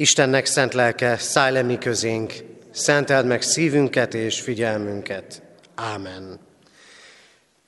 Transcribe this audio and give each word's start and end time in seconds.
Istennek 0.00 0.46
szent 0.46 0.74
lelke, 0.74 1.16
szállj 1.16 1.52
le 1.52 1.62
mi 1.62 1.78
közénk, 1.78 2.32
szenteld 2.70 3.26
meg 3.26 3.42
szívünket 3.42 4.14
és 4.14 4.40
figyelmünket. 4.40 5.42
Ámen. 5.74 6.38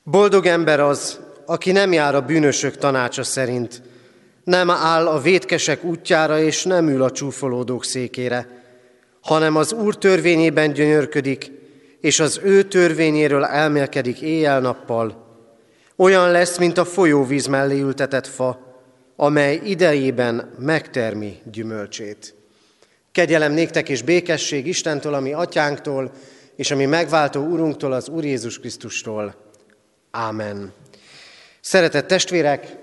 Boldog 0.03 0.47
ember 0.47 0.81
az, 0.81 1.21
aki 1.47 1.73
nem 1.73 1.93
jár 1.93 2.15
a 2.15 2.21
bűnösök 2.21 2.77
tanácsa 2.77 3.23
szerint, 3.23 3.83
nem 4.45 4.71
áll 4.71 5.07
a 5.07 5.21
vétkesek 5.21 5.85
útjára 5.85 6.41
és 6.41 6.65
nem 6.65 6.89
ül 6.89 7.03
a 7.03 7.11
csúfolódók 7.11 7.85
székére, 7.85 8.47
hanem 9.21 9.57
az 9.57 9.73
Úr 9.73 9.99
törvényében 9.99 10.73
gyönyörködik, 10.73 11.51
és 12.01 12.21
az 12.21 12.41
ő 12.43 12.63
törvényéről 12.63 13.45
elmélkedik 13.45 14.21
éjjel-nappal. 14.21 15.27
Olyan 15.97 16.31
lesz, 16.31 16.59
mint 16.59 16.79
a 16.79 16.85
folyóvíz 16.85 17.47
mellé 17.47 17.81
ültetett 17.81 18.27
fa, 18.27 18.70
amely 19.23 19.61
idejében 19.65 20.51
megtermi 20.59 21.39
gyümölcsét. 21.53 22.35
Kegyelem 23.13 23.53
néktek 23.53 23.89
és 23.89 24.03
békesség 24.03 24.67
Istentől, 24.67 25.15
ami 25.15 25.33
atyánktól, 25.33 26.13
és 26.57 26.71
ami 26.71 26.85
megváltó 26.85 27.41
Urunktól, 27.41 27.93
az 27.93 28.09
Úr 28.09 28.25
Jézus 28.25 28.59
Krisztustól. 28.59 29.35
Ámen. 30.11 30.73
Szeretett 31.61 32.07
testvérek, 32.07 32.77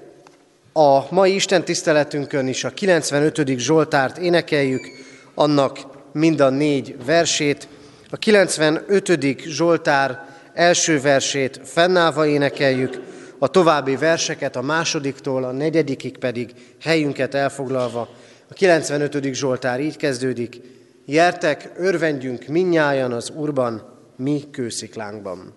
a 0.74 1.14
mai 1.14 1.34
Isten 1.34 1.64
tiszteletünkön 1.64 2.48
is 2.48 2.64
a 2.64 2.70
95. 2.70 3.58
Zsoltárt 3.58 4.18
énekeljük, 4.18 4.88
annak 5.34 5.80
mind 6.14 6.40
a 6.40 6.50
négy 6.50 6.96
versét. 7.06 7.68
A 8.10 8.18
95. 8.18 9.42
Zsoltár 9.46 10.26
első 10.54 11.02
versét 11.02 11.60
fennállva 11.64 12.28
énekeljük, 12.28 13.07
a 13.40 13.48
további 13.48 13.96
verseket 13.96 14.56
a 14.56 14.62
másodiktól 14.62 15.44
a 15.44 15.52
negyedikig 15.52 16.18
pedig 16.18 16.54
helyünket 16.82 17.34
elfoglalva. 17.34 18.10
A 18.50 18.54
95. 18.54 19.34
Zsoltár 19.34 19.80
így 19.80 19.98
kezdődik. 19.98 20.62
Jertek, 21.06 21.72
örvendjünk 21.78 22.46
minnyájan 22.46 23.12
az 23.12 23.32
Urban, 23.36 23.82
mi 24.16 24.44
kősziklánkban. 24.52 25.56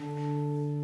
thank 0.00 0.18
you 0.18 0.77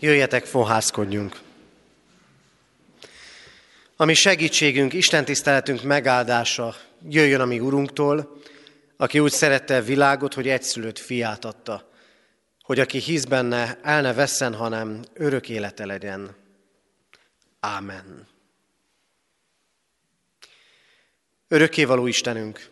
Jöjjetek, 0.00 0.44
fohászkodjunk! 0.44 1.40
Ami 3.96 4.14
segítségünk, 4.14 4.92
Isten 4.92 5.24
tiszteletünk 5.24 5.82
megáldása 5.82 6.76
jöjjön 7.08 7.40
a 7.40 7.44
mi 7.44 7.60
Urunktól, 7.60 8.40
aki 8.96 9.18
úgy 9.18 9.32
szerette 9.32 9.76
a 9.76 9.82
világot, 9.82 10.34
hogy 10.34 10.48
egyszülött 10.48 10.98
fiát 10.98 11.44
adta, 11.44 11.90
hogy 12.62 12.80
aki 12.80 12.98
hisz 12.98 13.24
benne, 13.24 13.78
el 13.82 14.00
ne 14.00 14.12
vesszen, 14.12 14.54
hanem 14.54 15.04
örök 15.14 15.48
élete 15.48 15.86
legyen. 15.86 16.36
Ámen. 17.60 18.26
Örökkévaló 21.48 22.06
Istenünk, 22.06 22.68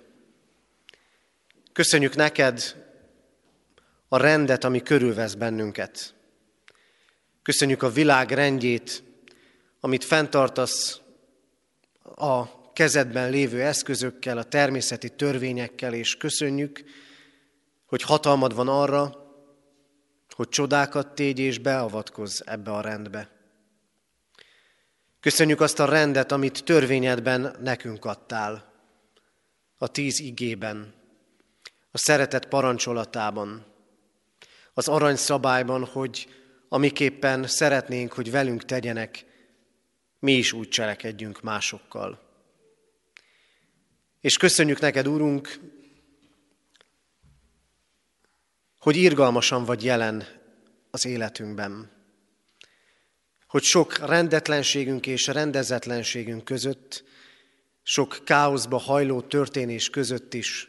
köszönjük 1.72 2.14
neked 2.14 2.84
a 4.08 4.16
rendet, 4.16 4.64
ami 4.64 4.82
körülvesz 4.82 5.34
bennünket. 5.34 6.15
Köszönjük 7.46 7.82
a 7.82 7.90
világ 7.90 8.30
rendjét, 8.30 9.02
amit 9.80 10.04
fenntartasz 10.04 11.00
a 12.02 12.72
kezedben 12.72 13.30
lévő 13.30 13.62
eszközökkel, 13.62 14.38
a 14.38 14.44
természeti 14.44 15.08
törvényekkel, 15.10 15.94
és 15.94 16.16
köszönjük, 16.16 16.84
hogy 17.84 18.02
hatalmad 18.02 18.54
van 18.54 18.68
arra, 18.68 19.14
hogy 20.34 20.48
csodákat 20.48 21.14
tégy 21.14 21.38
és 21.38 21.58
beavatkozz 21.58 22.40
ebbe 22.44 22.70
a 22.70 22.80
rendbe. 22.80 23.30
Köszönjük 25.20 25.60
azt 25.60 25.80
a 25.80 25.84
rendet, 25.84 26.32
amit 26.32 26.64
törvényedben 26.64 27.56
nekünk 27.62 28.04
adtál, 28.04 28.72
a 29.78 29.88
tíz 29.88 30.20
igében, 30.20 30.94
a 31.90 31.98
szeretet 31.98 32.46
parancsolatában, 32.46 33.64
az 34.74 34.88
aranyszabályban, 34.88 35.84
hogy 35.84 36.28
amiképpen 36.68 37.46
szeretnénk, 37.46 38.12
hogy 38.12 38.30
velünk 38.30 38.64
tegyenek, 38.64 39.24
mi 40.18 40.32
is 40.32 40.52
úgy 40.52 40.68
cselekedjünk 40.68 41.42
másokkal. 41.42 42.24
És 44.20 44.36
köszönjük 44.36 44.80
neked, 44.80 45.08
Úrunk, 45.08 45.60
hogy 48.78 48.96
irgalmasan 48.96 49.64
vagy 49.64 49.84
jelen 49.84 50.26
az 50.90 51.06
életünkben. 51.06 51.90
Hogy 53.46 53.62
sok 53.62 53.98
rendetlenségünk 53.98 55.06
és 55.06 55.26
rendezetlenségünk 55.26 56.44
között, 56.44 57.04
sok 57.82 58.20
káoszba 58.24 58.78
hajló 58.78 59.20
történés 59.20 59.90
között 59.90 60.34
is 60.34 60.68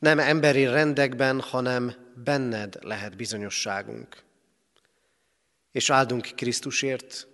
nem 0.00 0.18
emberi 0.18 0.64
rendekben, 0.64 1.40
hanem 1.40 1.94
benned 2.24 2.78
lehet 2.80 3.16
bizonyosságunk. 3.16 4.22
És 5.72 5.90
áldunk 5.90 6.28
Krisztusért, 6.34 7.28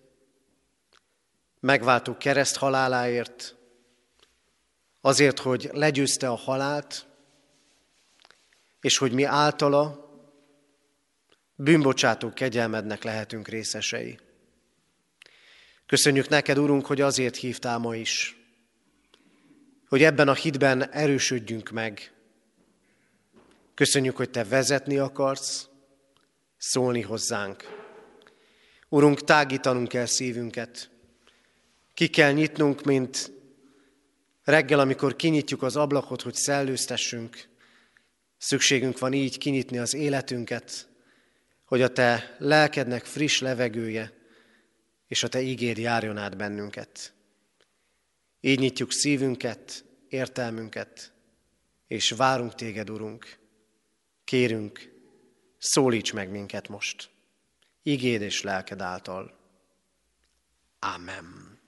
megváltó 1.61 2.17
kereszt 2.17 2.57
haláláért, 2.57 3.57
azért, 5.01 5.39
hogy 5.39 5.71
legyőzte 5.73 6.29
a 6.29 6.35
halált, 6.35 7.07
és 8.81 8.99
hogy 8.99 9.13
mi 9.13 9.23
általa 9.23 10.11
bűnbocsátó 11.55 12.33
kegyelmednek 12.33 13.03
lehetünk 13.03 13.49
részesei. 13.49 14.19
Köszönjük 15.87 16.29
neked, 16.29 16.59
Urunk, 16.59 16.87
hogy 16.87 17.01
azért 17.01 17.37
hívtál 17.37 17.79
ma 17.79 17.95
is, 17.95 18.37
hogy 19.89 20.03
ebben 20.03 20.29
a 20.29 20.35
hitben 20.35 20.91
erősödjünk 20.91 21.71
meg. 21.71 22.13
Köszönjük, 23.75 24.17
hogy 24.17 24.31
te 24.31 24.45
vezetni 24.45 24.99
akarsz, 24.99 25.69
szólni 26.57 27.01
hozzánk. 27.01 27.86
Urunk, 28.89 29.25
tágítanunk 29.25 29.89
kell 29.89 30.07
szívünket. 30.07 30.91
Ki 31.95 32.09
kell 32.09 32.33
nyitnunk, 32.33 32.83
mint 32.85 33.31
reggel, 34.45 34.79
amikor 34.81 35.17
kinyitjuk 35.17 35.63
az 35.63 35.77
ablakot, 35.77 36.23
hogy 36.23 36.35
szellőztessünk. 36.35 37.49
Szükségünk 38.39 38.99
van 38.99 39.13
így 39.13 39.39
kinyitni 39.39 39.79
az 39.79 39.95
életünket, 39.95 40.89
hogy 41.65 41.83
a 41.83 41.93
te 41.93 42.37
lelkednek 42.39 43.05
friss 43.05 43.41
levegője 43.41 44.13
és 45.07 45.23
a 45.23 45.29
te 45.29 45.41
ígéd 45.41 45.79
járjon 45.79 46.17
át 46.17 46.37
bennünket. 46.37 47.13
Így 48.41 48.59
nyitjuk 48.59 48.93
szívünket, 48.93 49.85
értelmünket, 50.09 51.13
és 51.87 52.11
várunk 52.11 52.55
téged, 52.55 52.91
Urunk. 52.91 53.39
Kérünk, 54.25 54.93
szólíts 55.59 56.13
meg 56.13 56.31
minket 56.31 56.69
most, 56.69 57.11
igéd 57.87 58.23
és 58.23 58.43
lelked 58.43 58.81
által. 58.81 59.33
Amen. 60.79 61.59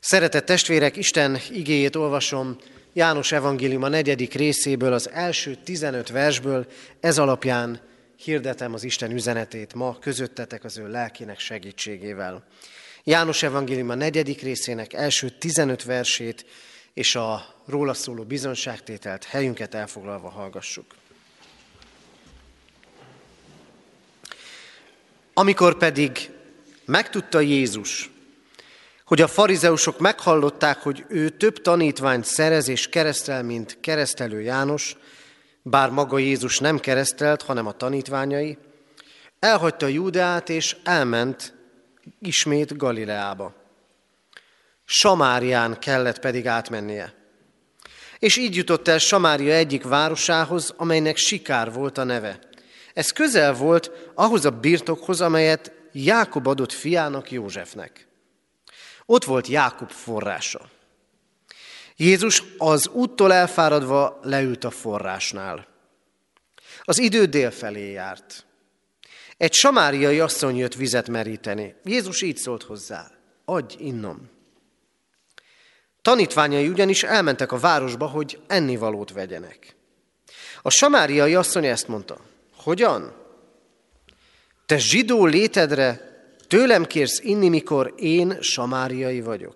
Szeretett 0.00 0.46
testvérek, 0.46 0.96
Isten 0.96 1.38
igéjét 1.50 1.96
olvasom 1.96 2.56
János 2.92 3.32
Evangélium 3.32 3.82
a 3.82 3.88
negyedik 3.88 4.34
részéből, 4.34 4.92
az 4.92 5.10
első 5.10 5.54
15 5.54 6.08
versből, 6.08 6.66
ez 7.00 7.18
alapján 7.18 7.80
hirdetem 8.16 8.74
az 8.74 8.84
Isten 8.84 9.10
üzenetét 9.10 9.74
ma 9.74 9.98
közöttetek 9.98 10.64
az 10.64 10.78
ő 10.78 10.88
lelkének 10.88 11.38
segítségével. 11.38 12.46
János 13.04 13.42
Evangélium 13.42 13.88
a 13.88 13.94
negyedik 13.94 14.42
részének 14.42 14.92
első 14.92 15.28
15 15.28 15.84
versét 15.84 16.46
és 16.94 17.14
a 17.14 17.54
róla 17.66 17.94
szóló 17.94 18.24
bizonságtételt 18.24 19.24
helyünket 19.24 19.74
elfoglalva 19.74 20.28
hallgassuk. 20.28 20.94
Amikor 25.38 25.76
pedig 25.76 26.30
megtudta 26.84 27.40
Jézus, 27.40 28.10
hogy 29.04 29.20
a 29.20 29.26
farizeusok 29.26 29.98
meghallották, 29.98 30.78
hogy 30.78 31.04
ő 31.08 31.28
több 31.28 31.60
tanítványt 31.60 32.24
szerez 32.24 32.68
és 32.68 32.88
keresztel, 32.88 33.42
mint 33.42 33.78
keresztelő 33.80 34.40
János, 34.40 34.96
bár 35.62 35.90
maga 35.90 36.18
Jézus 36.18 36.58
nem 36.58 36.78
keresztelt, 36.78 37.42
hanem 37.42 37.66
a 37.66 37.72
tanítványai, 37.72 38.58
elhagyta 39.38 39.86
Júdeát 39.86 40.48
és 40.48 40.76
elment 40.84 41.54
ismét 42.20 42.76
Galileába. 42.76 43.54
Samárián 44.84 45.78
kellett 45.78 46.18
pedig 46.18 46.46
átmennie. 46.46 47.14
És 48.18 48.36
így 48.36 48.56
jutott 48.56 48.88
el 48.88 48.98
Samária 48.98 49.54
egyik 49.54 49.84
városához, 49.84 50.74
amelynek 50.76 51.16
Sikár 51.16 51.72
volt 51.72 51.98
a 51.98 52.04
neve. 52.04 52.38
Ez 52.96 53.10
közel 53.10 53.54
volt 53.54 53.90
ahhoz 54.14 54.44
a 54.44 54.50
birtokhoz, 54.50 55.20
amelyet 55.20 55.72
Jákob 55.92 56.46
adott 56.46 56.72
fiának 56.72 57.30
Józsefnek. 57.30 58.06
Ott 59.06 59.24
volt 59.24 59.46
Jákob 59.46 59.90
forrása. 59.90 60.68
Jézus 61.96 62.42
az 62.58 62.88
úttól 62.88 63.32
elfáradva 63.32 64.18
leült 64.22 64.64
a 64.64 64.70
forrásnál. 64.70 65.66
Az 66.82 66.98
idő 66.98 67.24
dél 67.24 67.50
felé 67.50 67.90
járt. 67.90 68.46
Egy 69.36 69.52
samáriai 69.52 70.20
asszony 70.20 70.56
jött 70.56 70.74
vizet 70.74 71.08
meríteni. 71.08 71.74
Jézus 71.84 72.22
így 72.22 72.36
szólt 72.36 72.62
hozzá, 72.62 73.10
adj 73.44 73.76
innom. 73.78 74.30
Tanítványai 76.02 76.68
ugyanis 76.68 77.02
elmentek 77.02 77.52
a 77.52 77.58
városba, 77.58 78.06
hogy 78.06 78.40
ennivalót 78.46 79.12
vegyenek. 79.12 79.76
A 80.62 80.70
samáriai 80.70 81.34
asszony 81.34 81.66
ezt 81.66 81.88
mondta, 81.88 82.34
hogyan? 82.66 83.14
Te 84.66 84.78
zsidó 84.78 85.26
létedre 85.26 86.14
Tőlem 86.48 86.84
kérsz 86.84 87.20
inni, 87.22 87.48
mikor 87.48 87.94
én 87.96 88.36
samáriai 88.40 89.20
vagyok. 89.20 89.54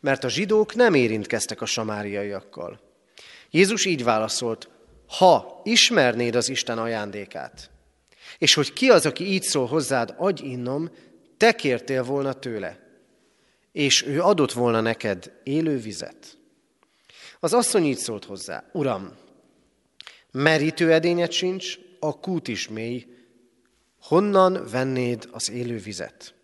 Mert 0.00 0.24
a 0.24 0.28
zsidók 0.28 0.74
nem 0.74 0.94
érintkeztek 0.94 1.60
a 1.60 1.66
samáriaiakkal. 1.66 2.80
Jézus 3.50 3.84
így 3.84 4.04
válaszolt, 4.04 4.68
ha 5.06 5.60
ismernéd 5.64 6.34
az 6.34 6.48
Isten 6.48 6.78
ajándékát, 6.78 7.70
és 8.38 8.54
hogy 8.54 8.72
ki 8.72 8.90
az, 8.90 9.06
aki 9.06 9.24
így 9.24 9.42
szól 9.42 9.66
hozzád, 9.66 10.14
adj 10.16 10.44
innom, 10.44 10.90
te 11.36 11.52
kértél 11.52 12.04
volna 12.04 12.32
tőle, 12.32 12.78
és 13.72 14.06
ő 14.06 14.20
adott 14.20 14.52
volna 14.52 14.80
neked 14.80 15.32
élő 15.42 15.78
vizet. 15.78 16.38
Az 17.40 17.52
asszony 17.52 17.84
így 17.84 17.98
szólt 17.98 18.24
hozzá, 18.24 18.64
Uram, 18.72 19.26
merítő 20.32 20.92
edényet 20.92 21.32
sincs, 21.32 21.78
a 22.00 22.20
kút 22.20 22.48
is 22.48 22.68
mély, 22.68 23.06
honnan 24.00 24.66
vennéd 24.70 25.28
az 25.32 25.50
élő 25.50 25.78
vizet? 25.78 26.34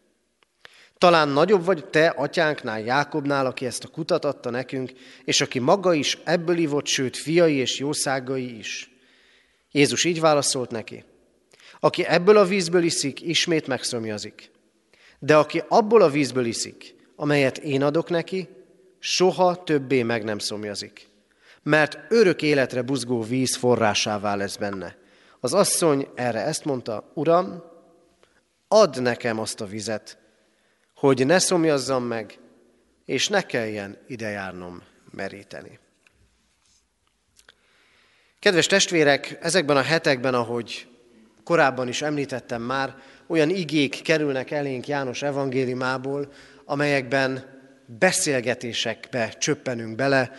Talán 0.99 1.29
nagyobb 1.29 1.65
vagy 1.65 1.87
te 1.87 2.09
atyánknál, 2.09 2.81
Jákobnál, 2.81 3.47
aki 3.47 3.67
ezt 3.67 3.85
a 3.85 3.89
kutat 3.89 4.25
adta 4.25 4.51
nekünk, 4.51 4.93
és 5.25 5.41
aki 5.41 5.59
maga 5.59 5.95
is 5.95 6.19
ebből 6.25 6.57
ivott, 6.57 6.87
sőt 6.87 7.17
fiai 7.17 7.55
és 7.55 7.79
jószágai 7.79 8.59
is. 8.59 8.91
Jézus 9.71 10.05
így 10.05 10.21
válaszolt 10.21 10.71
neki, 10.71 11.05
aki 11.81 12.05
ebből 12.05 12.37
a 12.37 12.45
vízből 12.45 12.83
iszik, 12.83 13.21
ismét 13.21 13.67
megszomjazik. 13.67 14.51
De 15.19 15.37
aki 15.37 15.63
abból 15.69 16.03
a 16.03 16.11
vízből 16.11 16.45
iszik, 16.45 16.95
amelyet 17.17 17.59
én 17.59 17.83
adok 17.83 18.11
neki, 18.11 18.49
soha 18.99 19.65
többé 19.65 20.03
meg 20.03 20.25
nem 20.25 20.39
szomjazik. 20.39 21.09
Mert 21.65 21.99
örök 22.09 22.43
életre 22.43 22.83
buzgó 22.83 23.23
víz 23.23 23.57
forrásává 23.57 24.35
lesz 24.35 24.57
benne. 24.57 24.97
Az 25.41 25.55
asszony 25.55 26.09
erre 26.15 26.45
ezt 26.45 26.65
mondta, 26.65 27.11
Uram, 27.15 27.63
add 28.69 29.03
nekem 29.03 29.39
azt 29.39 29.61
a 29.61 29.67
vizet, 29.67 30.19
hogy 30.95 31.27
ne 31.27 31.39
szomjazzam 31.39 32.05
meg, 32.05 32.39
és 33.05 33.29
ne 33.29 33.43
kelljen 33.43 33.99
ide 34.07 34.29
járnom 34.29 34.83
meríteni. 35.11 35.79
Kedves 38.39 38.67
testvérek, 38.67 39.39
ezekben 39.41 39.77
a 39.77 39.83
hetekben, 39.83 40.35
ahogy 40.35 40.89
korábban 41.45 41.89
is 41.89 42.03
említettem 42.03 42.63
már, 42.63 42.95
olyan 43.27 43.51
igék 43.51 44.03
kerülnek 44.03 44.51
elénk 44.51 44.87
János 44.87 45.23
evangéliumából, 45.23 46.33
amelyekben 46.65 47.45
beszélgetésekbe 47.87 49.29
csöppenünk 49.29 49.97
bele, 49.97 50.33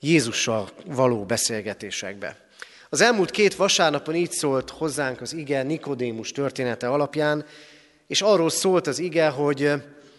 Jézussal 0.00 0.68
való 0.84 1.24
beszélgetésekbe. 1.24 2.48
Az 2.88 3.00
elmúlt 3.00 3.30
két 3.30 3.54
vasárnapon 3.54 4.14
így 4.14 4.30
szólt 4.30 4.70
hozzánk 4.70 5.20
az 5.20 5.32
ige 5.32 5.62
Nikodémus 5.62 6.32
története 6.32 6.88
alapján, 6.88 7.44
és 8.06 8.22
arról 8.22 8.50
szólt 8.50 8.86
az 8.86 8.98
ige, 8.98 9.28
hogy 9.28 9.72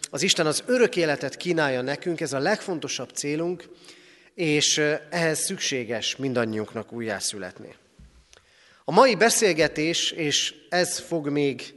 az 0.09 0.21
Isten 0.21 0.45
az 0.45 0.63
örök 0.65 0.95
életet 0.95 1.37
kínálja 1.37 1.81
nekünk, 1.81 2.21
ez 2.21 2.33
a 2.33 2.39
legfontosabb 2.39 3.09
célunk, 3.09 3.63
és 4.33 4.77
ehhez 5.09 5.39
szükséges 5.39 6.15
mindannyiunknak 6.15 6.91
újjászületni. 6.91 7.75
A 8.85 8.91
mai 8.91 9.15
beszélgetés, 9.15 10.11
és 10.11 10.53
ez 10.69 10.99
fog 10.99 11.29
még 11.29 11.73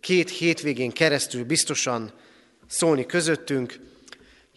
két 0.00 0.30
hétvégén 0.30 0.90
keresztül 0.90 1.44
biztosan 1.44 2.12
szólni 2.66 3.06
közöttünk, 3.06 3.78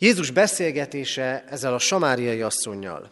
Jézus 0.02 0.32
beszélgetése 0.32 1.44
ezzel 1.50 1.74
a 1.74 1.80
samáriai 1.80 2.42
asszonynal. 2.42 3.12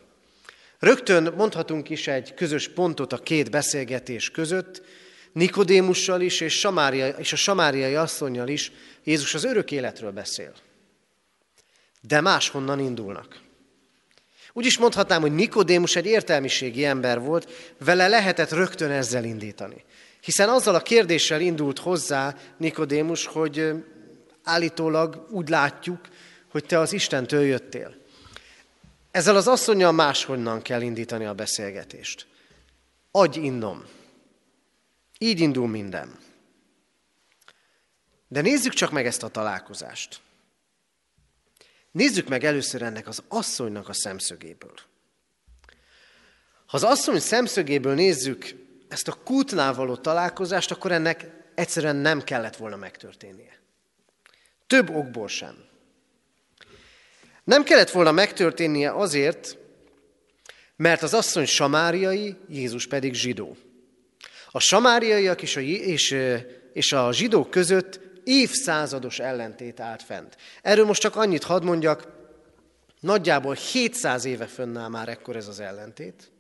Rögtön 0.79 1.33
mondhatunk 1.37 1.89
is 1.89 2.07
egy 2.07 2.33
közös 2.33 2.69
pontot 2.69 3.13
a 3.13 3.17
két 3.17 3.51
beszélgetés 3.51 4.31
között, 4.31 4.81
Nikodémussal 5.31 6.21
is 6.21 6.41
és, 6.41 6.59
Samária, 6.59 7.07
és 7.07 7.33
a 7.33 7.35
samáriai 7.35 7.95
asszonynal 7.95 8.47
is 8.47 8.71
Jézus 9.03 9.33
az 9.33 9.43
örök 9.43 9.71
életről 9.71 10.11
beszél. 10.11 10.53
De 12.01 12.21
máshonnan 12.21 12.79
indulnak. 12.79 13.41
Úgy 14.53 14.65
is 14.65 14.77
mondhatnám, 14.77 15.21
hogy 15.21 15.35
Nikodémus 15.35 15.95
egy 15.95 16.05
értelmiségi 16.05 16.85
ember 16.85 17.19
volt, 17.19 17.73
vele 17.77 18.07
lehetett 18.07 18.51
rögtön 18.51 18.91
ezzel 18.91 19.23
indítani. 19.23 19.83
Hiszen 20.21 20.49
azzal 20.49 20.75
a 20.75 20.81
kérdéssel 20.81 21.41
indult 21.41 21.79
hozzá 21.79 22.35
Nikodémus, 22.57 23.25
hogy 23.25 23.71
állítólag 24.43 25.27
úgy 25.31 25.49
látjuk, 25.49 25.99
hogy 26.49 26.65
te 26.65 26.79
az 26.79 26.93
Istentől 26.93 27.43
jöttél. 27.43 27.95
Ezzel 29.11 29.35
az 29.35 29.47
asszonyjal 29.47 29.91
máshonnan 29.91 30.61
kell 30.61 30.81
indítani 30.81 31.25
a 31.25 31.33
beszélgetést. 31.33 32.27
Adj 33.11 33.39
innom. 33.39 33.85
Így 35.17 35.39
indul 35.39 35.67
minden. 35.67 36.17
De 38.27 38.41
nézzük 38.41 38.73
csak 38.73 38.91
meg 38.91 39.05
ezt 39.05 39.23
a 39.23 39.27
találkozást. 39.27 40.21
Nézzük 41.91 42.27
meg 42.27 42.43
először 42.43 42.81
ennek 42.81 43.07
az 43.07 43.23
asszonynak 43.27 43.89
a 43.89 43.93
szemszögéből. 43.93 44.79
Ha 46.65 46.77
az 46.77 46.83
asszony 46.83 47.19
szemszögéből 47.19 47.93
nézzük 47.93 48.55
ezt 48.87 49.07
a 49.07 49.13
kútnál 49.23 49.73
való 49.73 49.95
találkozást, 49.95 50.71
akkor 50.71 50.91
ennek 50.91 51.25
egyszerűen 51.55 51.95
nem 51.95 52.23
kellett 52.23 52.55
volna 52.55 52.75
megtörténnie. 52.75 53.59
Több 54.67 54.89
okból 54.89 55.27
sem. 55.27 55.68
Nem 57.49 57.63
kellett 57.63 57.89
volna 57.89 58.11
megtörténnie 58.11 58.91
azért, 58.91 59.57
mert 60.75 61.01
az 61.01 61.13
asszony 61.13 61.45
samáriai, 61.45 62.35
Jézus 62.49 62.87
pedig 62.87 63.13
zsidó. 63.13 63.57
A 64.51 64.59
samáriaiak 64.59 65.41
és 65.41 65.55
a, 65.55 65.59
és, 65.59 66.15
és 66.73 66.93
a 66.93 67.13
zsidók 67.13 67.49
között 67.49 67.99
évszázados 68.23 69.19
ellentét 69.19 69.79
állt 69.79 70.03
fent. 70.03 70.37
Erről 70.61 70.85
most 70.85 71.01
csak 71.01 71.15
annyit 71.15 71.43
hadd 71.43 71.63
mondjak, 71.63 72.07
nagyjából 72.99 73.53
700 73.53 74.25
éve 74.25 74.45
fönnáll 74.45 74.89
már 74.89 75.09
ekkor 75.09 75.35
ez 75.35 75.47
az 75.47 75.59
ellentét. 75.59 76.31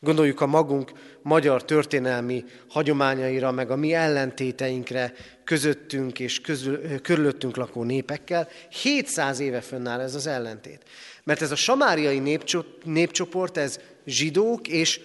Gondoljuk 0.00 0.40
a 0.40 0.46
magunk 0.46 0.92
magyar 1.22 1.64
történelmi 1.64 2.44
hagyományaira, 2.68 3.50
meg 3.50 3.70
a 3.70 3.76
mi 3.76 3.92
ellentéteinkre 3.92 5.12
közöttünk 5.44 6.20
és 6.20 6.40
közül, 6.40 7.00
körülöttünk 7.00 7.56
lakó 7.56 7.82
népekkel. 7.82 8.48
700 8.82 9.38
éve 9.38 9.60
fönnáll 9.60 10.00
ez 10.00 10.14
az 10.14 10.26
ellentét. 10.26 10.82
Mert 11.24 11.42
ez 11.42 11.50
a 11.50 11.56
samáriai 11.56 12.38
népcsoport, 12.84 13.56
ez 13.56 13.80
zsidók 14.06 14.68
és 14.68 15.00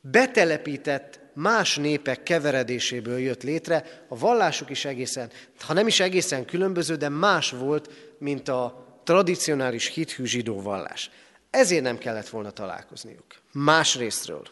betelepített 0.00 1.20
más 1.34 1.76
népek 1.76 2.22
keveredéséből 2.22 3.18
jött 3.18 3.42
létre, 3.42 4.04
a 4.08 4.18
vallásuk 4.18 4.70
is 4.70 4.84
egészen, 4.84 5.30
ha 5.60 5.72
nem 5.72 5.86
is 5.86 6.00
egészen 6.00 6.44
különböző, 6.44 6.96
de 6.96 7.08
más 7.08 7.50
volt, 7.50 7.90
mint 8.18 8.48
a 8.48 8.86
tradicionális 9.04 9.86
hithű 9.86 10.24
zsidó 10.24 10.60
vallás. 10.60 11.10
Ezért 11.50 11.82
nem 11.82 11.98
kellett 11.98 12.28
volna 12.28 12.50
találkozniuk. 12.50 13.24
Más 13.60 13.96
részről. 13.96 14.46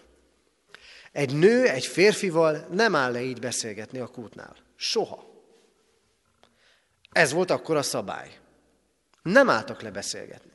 Egy 1.12 1.34
nő 1.34 1.68
egy 1.68 1.86
férfival 1.86 2.66
nem 2.70 2.94
áll 2.94 3.12
le 3.12 3.20
így 3.20 3.40
beszélgetni 3.40 3.98
a 3.98 4.06
kútnál. 4.06 4.56
Soha. 4.76 5.24
Ez 7.12 7.32
volt 7.32 7.50
akkor 7.50 7.76
a 7.76 7.82
szabály. 7.82 8.38
Nem 9.22 9.50
álltak 9.50 9.82
le 9.82 9.90
beszélgetni. 9.90 10.50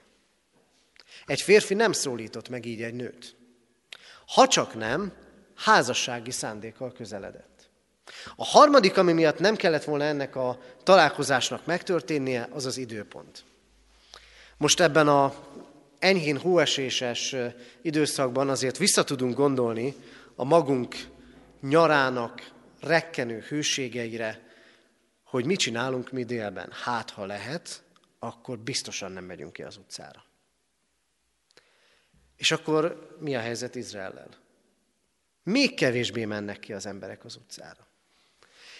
Egy 1.26 1.42
férfi 1.42 1.74
nem 1.74 1.92
szólított 1.92 2.50
meg 2.50 2.66
így 2.66 2.82
egy 2.82 2.94
nőt. 2.94 3.36
Ha 4.28 4.48
csak 4.48 4.76
nem, 4.76 5.14
házassági 5.56 6.32
szándékkal 6.32 6.92
közeledett. 6.92 7.70
A 8.36 8.46
harmadik, 8.46 8.98
ami 8.98 9.14
miatt 9.14 9.40
nem 9.40 9.56
kellett 9.56 9.84
volna 9.84 10.04
ennek 10.04 10.36
a 10.36 10.60
találkozásnak 10.84 11.66
megtörténnie, 11.66 12.48
az 12.52 12.66
az 12.66 12.78
időpont. 12.78 13.44
Most 14.58 14.80
ebben 14.80 15.08
a 15.08 15.34
enyhén 16.02 16.38
hóeséses 16.38 17.36
időszakban 17.82 18.50
azért 18.50 18.78
vissza 18.78 19.04
tudunk 19.04 19.36
gondolni 19.36 19.96
a 20.36 20.44
magunk 20.44 20.96
nyarának 21.62 22.52
rekkenő 22.80 23.40
hőségeire, 23.40 24.50
hogy 25.24 25.46
mit 25.46 25.60
csinálunk 25.60 26.12
mi 26.12 26.24
délben. 26.24 26.70
Hát, 26.84 27.10
ha 27.10 27.26
lehet, 27.26 27.84
akkor 28.20 28.60
biztosan 28.60 29.12
nem 29.12 29.24
megyünk 29.24 29.54
ki 29.54 29.64
az 29.64 29.78
utcára. 29.78 30.26
És 32.38 32.52
akkor 32.52 33.16
mi 33.20 33.36
a 33.36 33.40
helyzet 33.40 33.76
Izraellel? 33.76 34.30
Még 35.44 35.74
kevésbé 35.74 36.26
mennek 36.26 36.60
ki 36.60 36.74
az 36.74 36.86
emberek 36.86 37.26
az 37.26 37.36
utcára. 37.36 37.88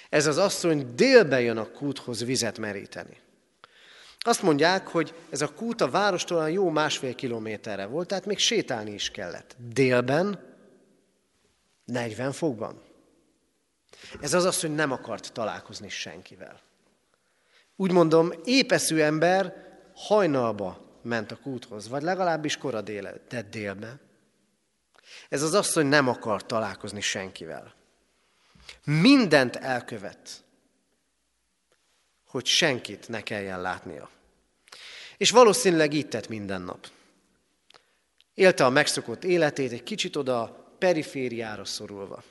Ez 0.10 0.26
az 0.26 0.38
asszony 0.38 0.96
délbe 0.96 1.42
jön 1.42 1.58
a 1.58 1.72
kúthoz 1.72 2.24
vizet 2.24 2.58
meríteni. 2.58 3.18
Azt 4.24 4.42
mondják, 4.42 4.88
hogy 4.88 5.14
ez 5.30 5.42
a 5.42 5.54
kút 5.54 5.82
a 5.82 5.90
várostól 5.90 6.50
jó 6.50 6.70
másfél 6.70 7.16
kilométerre 7.16 7.86
volt, 7.86 8.08
tehát 8.08 8.26
még 8.26 8.38
sétálni 8.38 8.92
is 8.92 9.10
kellett. 9.10 9.56
Délben, 9.58 10.40
40 11.86 12.32
fokban. 12.32 12.82
Ez 14.22 14.34
az 14.34 14.46
az, 14.46 14.62
hogy 14.62 14.76
nem 14.76 14.92
akart 14.92 15.34
találkozni 15.34 15.90
senkivel. 15.90 16.60
Úgy 17.76 17.92
mondom, 17.92 18.32
épeszű 18.44 19.00
ember 19.00 19.56
hajnalba 19.96 21.00
ment 21.02 21.32
a 21.32 21.38
kúthoz, 21.38 21.88
vagy 21.88 22.02
legalábbis 22.02 22.58
kora 22.58 22.82
déle, 22.82 23.14
de 23.30 23.42
délbe. 23.42 24.00
Ez 25.30 25.42
az 25.42 25.54
asszony 25.54 25.86
nem 25.86 26.08
akar 26.08 26.46
találkozni 26.46 27.02
senkivel. 27.02 27.74
Mindent 28.84 29.56
elkövet, 29.56 30.44
hogy 32.32 32.46
senkit 32.46 33.08
ne 33.08 33.22
kelljen 33.24 33.62
látnia. 33.62 34.10
És 35.18 35.32
valószínűleg 35.32 35.94
így 35.94 36.08
tett 36.08 36.28
minden 36.28 36.62
nap. 36.62 36.88
Élte 38.34 38.66
a 38.66 38.70
megszokott 38.70 39.24
életét 39.24 39.72
egy 39.72 39.84
kicsit 39.84 40.16
oda 40.16 40.66
perifériára 40.78 41.66
szorulva. 41.66 42.24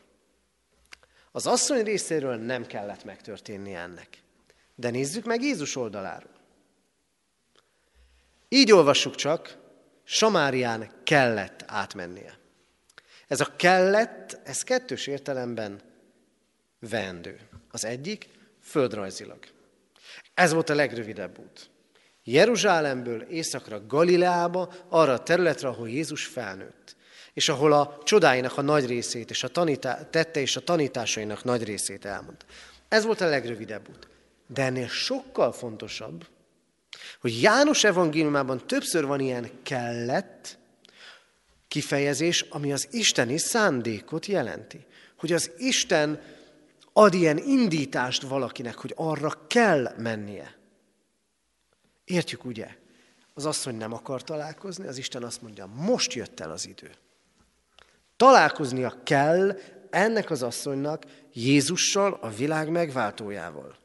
Az 1.33 1.47
asszony 1.47 1.83
részéről 1.83 2.37
nem 2.37 2.67
kellett 2.67 3.05
megtörténni 3.05 3.75
ennek. 3.75 4.09
De 4.75 4.91
nézzük 4.91 5.25
meg 5.25 5.43
Jézus 5.43 5.77
oldaláról. 5.77 6.35
Így 8.49 8.73
olvassuk 8.73 9.15
csak, 9.15 9.59
Samárián 10.05 10.91
kellett 11.05 11.65
átmennie. 11.67 12.39
Ez 13.27 13.41
a 13.41 13.57
kellett, 13.57 14.41
ez 14.45 14.63
kettős 14.63 15.07
értelemben 15.07 15.81
vendő. 16.79 17.41
Az 17.71 17.85
egyik 17.85 18.29
földrajzilag. 18.63 19.39
Ez 20.35 20.53
volt 20.53 20.71
a 20.71 20.75
legrövidebb 20.75 21.39
út. 21.39 21.71
Jeruzsálemből 22.25 23.23
északra 23.23 23.87
Galileába, 23.87 24.73
arra 24.89 25.13
a 25.13 25.23
területre, 25.23 25.69
ahol 25.69 25.89
Jézus 25.89 26.25
felnőtt, 26.25 26.97
és 27.33 27.49
ahol 27.49 27.73
a 27.73 27.99
csodáinak 28.05 28.59
a 28.59 28.63
nagy 28.63 28.87
részét 28.87 29.31
és 29.31 29.45
a 29.45 29.49
tanítá- 29.49 30.11
tette 30.11 30.41
és 30.41 30.57
a 30.57 30.61
tanításainak 30.61 31.45
nagy 31.45 31.65
részét 31.65 32.05
elmondta. 32.05 32.47
Ez 32.89 33.05
volt 33.05 33.21
a 33.21 33.27
legrövidebb 33.27 33.89
út. 33.89 34.09
De 34.47 34.63
ennél 34.63 34.89
sokkal 34.89 35.53
fontosabb, 35.53 36.27
hogy 37.21 37.43
János 37.43 37.85
evangéliumában 37.85 38.67
többször 38.67 39.07
van 39.07 39.21
ilyen 39.21 39.51
kellett, 39.63 40.59
kifejezés, 41.69 42.45
ami 42.49 42.73
az 42.73 42.89
isteni 42.91 43.39
szándékot 43.39 44.27
jelenti. 44.27 44.87
Hogy 45.17 45.33
az 45.33 45.51
Isten 45.57 46.21
ad 46.93 47.15
ilyen 47.15 47.39
indítást 47.39 48.23
valakinek, 48.23 48.75
hogy 48.75 48.93
arra 48.97 49.47
kell 49.47 49.95
mennie. 49.99 50.59
Értjük 52.05 52.45
ugye? 52.45 52.77
Az 53.35 53.47
asszony 53.47 53.77
nem 53.77 53.93
akar 53.93 54.23
találkozni, 54.23 54.87
az 54.87 54.99
Isten 54.99 55.23
azt 55.23 55.43
mondja, 55.43 55.67
most 55.67 56.13
jött 56.13 56.41
el 56.41 56.51
az 56.51 56.67
idő. 56.67 56.91
Találkoznia 58.17 59.03
kell 59.03 59.59
ennek 59.91 60.31
az 60.31 60.43
asszonynak 60.43 61.05
Jézussal, 61.33 62.19
a 62.21 62.29
világ 62.29 62.71
megváltójával. 62.71 63.77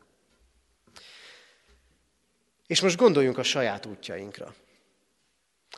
És 2.67 2.81
most 2.81 2.97
gondoljunk 2.97 3.37
a 3.37 3.43
saját 3.43 3.85
útjainkra, 3.85 4.53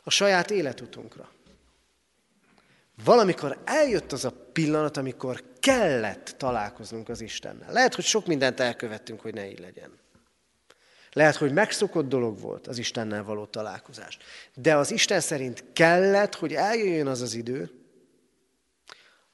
a 0.04 0.10
saját 0.10 0.50
életutunkra. 0.50 1.30
Valamikor 3.04 3.58
eljött 3.64 4.12
az 4.12 4.24
a 4.24 4.32
pillanat, 4.52 4.96
amikor 4.96 5.42
kellett 5.68 6.34
találkoznunk 6.36 7.08
az 7.08 7.20
Istennel. 7.20 7.72
Lehet, 7.72 7.94
hogy 7.94 8.04
sok 8.04 8.26
mindent 8.26 8.60
elkövettünk, 8.60 9.20
hogy 9.20 9.34
ne 9.34 9.50
így 9.50 9.58
legyen. 9.58 9.98
Lehet, 11.12 11.36
hogy 11.36 11.52
megszokott 11.52 12.08
dolog 12.08 12.40
volt 12.40 12.66
az 12.66 12.78
Istennel 12.78 13.24
való 13.24 13.44
találkozás. 13.44 14.18
De 14.54 14.76
az 14.76 14.90
Isten 14.90 15.20
szerint 15.20 15.64
kellett, 15.72 16.34
hogy 16.34 16.54
eljöjjön 16.54 17.06
az 17.06 17.20
az 17.20 17.34
idő, 17.34 17.70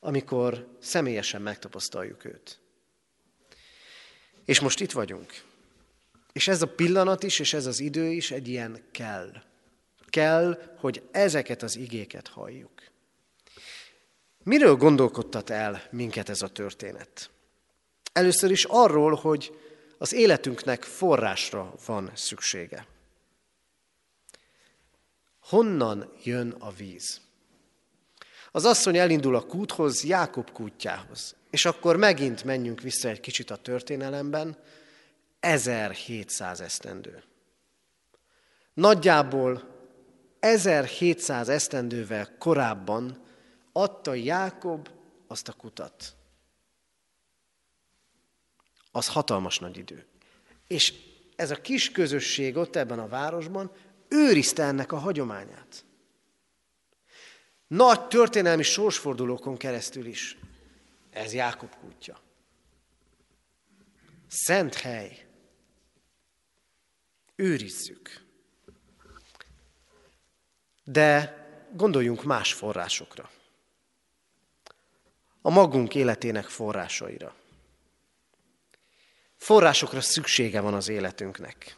amikor 0.01 0.77
személyesen 0.81 1.43
megtapasztaljuk 1.43 2.25
őt. 2.25 2.61
És 4.45 4.61
most 4.61 4.81
itt 4.81 4.93
vagyunk. 4.93 5.43
És 6.33 6.49
ez 6.49 6.63
a 6.63 6.67
pillanat 6.67 7.23
is, 7.23 7.39
és 7.39 7.53
ez 7.53 7.67
az 7.67 7.81
idő 7.81 8.11
is 8.11 8.31
egy 8.31 8.49
ilyen 8.49 8.83
kell. 8.91 9.33
Kell, 10.07 10.75
hogy 10.79 11.03
ezeket 11.11 11.63
az 11.63 11.77
igéket 11.77 12.29
halljuk. 12.29 12.84
Miről 14.45 14.77
gondolkodtat 14.77 15.51
el 15.51 15.83
minket 15.91 16.29
ez 16.29 16.43
a 16.43 16.49
történet? 16.49 17.31
Először 18.13 18.51
is 18.51 18.65
arról, 18.65 19.15
hogy 19.15 19.59
az 19.99 20.13
életünknek 20.13 20.83
forrásra 20.83 21.75
van 21.87 22.11
szüksége. 22.15 22.87
Honnan 25.41 26.13
jön 26.23 26.51
a 26.59 26.71
víz? 26.71 27.21
Az 28.51 28.65
asszony 28.65 28.97
elindul 28.97 29.37
a 29.37 29.47
kúthoz, 29.47 30.05
Jákob 30.05 30.51
kútjához. 30.51 31.35
És 31.51 31.65
akkor 31.65 31.97
megint 31.97 32.45
menjünk 32.45 32.81
vissza 32.81 33.09
egy 33.09 33.21
kicsit 33.21 33.51
a 33.51 33.57
történelemben, 33.57 34.59
1700 35.41 36.61
esztendő. 36.61 37.23
Nagyjából 38.75 39.63
1700 40.41 41.49
esztendővel 41.49 42.37
korábban 42.39 43.24
adta 43.77 44.15
Jákob 44.15 44.89
azt 45.27 45.49
a 45.49 45.53
kutat. 45.53 46.17
Az 48.91 49.09
hatalmas 49.09 49.59
nagy 49.59 49.77
idő. 49.77 50.07
És 50.67 50.95
ez 51.37 51.51
a 51.51 51.61
kis 51.61 51.91
közösség 51.91 52.57
ott 52.57 52.77
ebben 52.77 52.99
a 52.99 53.09
városban 53.09 53.73
őrizte 54.09 54.63
ennek 54.63 54.93
a 54.93 54.99
hagyományát. 54.99 55.85
Nagy 57.67 58.07
történelmi 58.07 58.63
sorsfordulókon 58.63 59.57
keresztül 59.57 60.07
is. 60.07 60.39
Ez 61.11 61.33
Jákob 61.33 61.75
kútja. 61.77 62.21
Szent 64.29 64.75
hely. 64.75 65.27
Őrizzük. 67.37 68.25
De 70.85 71.39
gondoljunk 71.73 72.25
más 72.25 72.53
forrásokra 72.53 73.31
a 75.47 75.51
magunk 75.51 75.95
életének 75.95 76.45
forrásaira. 76.45 77.35
Forrásokra 79.37 80.01
szüksége 80.01 80.61
van 80.61 80.75
az 80.75 80.89
életünknek. 80.89 81.77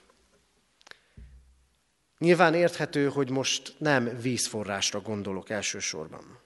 Nyilván 2.18 2.54
érthető, 2.54 3.08
hogy 3.08 3.30
most 3.30 3.74
nem 3.78 4.20
vízforrásra 4.20 5.00
gondolok 5.00 5.50
elsősorban. 5.50 6.38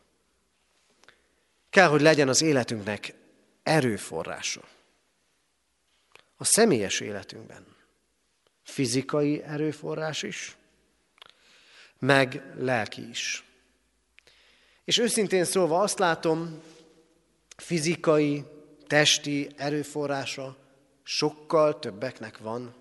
Kell, 1.70 1.88
hogy 1.88 2.00
legyen 2.00 2.28
az 2.28 2.42
életünknek 2.42 3.14
erőforrása. 3.62 4.62
A 6.36 6.44
személyes 6.44 7.00
életünkben. 7.00 7.66
Fizikai 8.62 9.42
erőforrás 9.42 10.22
is, 10.22 10.56
meg 11.98 12.42
lelki 12.58 13.08
is. 13.08 13.44
És 14.84 14.98
őszintén 14.98 15.44
szólva 15.44 15.80
azt 15.80 15.98
látom, 15.98 16.62
fizikai, 17.60 18.44
testi 18.86 19.50
erőforrása 19.56 20.56
sokkal 21.02 21.78
többeknek 21.78 22.38
van, 22.38 22.74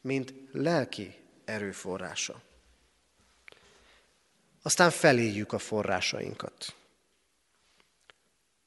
mint 0.00 0.34
lelki 0.52 1.14
erőforrása. 1.44 2.42
Aztán 4.62 4.90
feléjük 4.90 5.52
a 5.52 5.58
forrásainkat. 5.58 6.74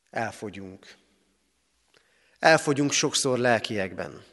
Elfogyunk. 0.10 0.96
Elfogyunk 2.40 2.92
sokszor 2.92 3.38
lelkiekben. 3.38 4.24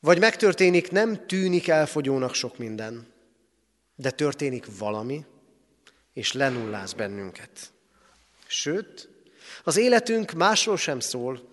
Vagy 0.00 0.18
megtörténik, 0.18 0.90
nem 0.90 1.26
tűnik 1.26 1.68
elfogyónak 1.68 2.34
sok 2.34 2.58
minden, 2.58 3.12
de 3.94 4.10
történik 4.10 4.78
valami, 4.78 5.24
és 6.12 6.32
lenulláz 6.32 6.92
bennünket. 6.92 7.72
Sőt, 8.46 9.15
az 9.64 9.76
életünk 9.76 10.32
másról 10.32 10.76
sem 10.76 11.00
szól, 11.00 11.48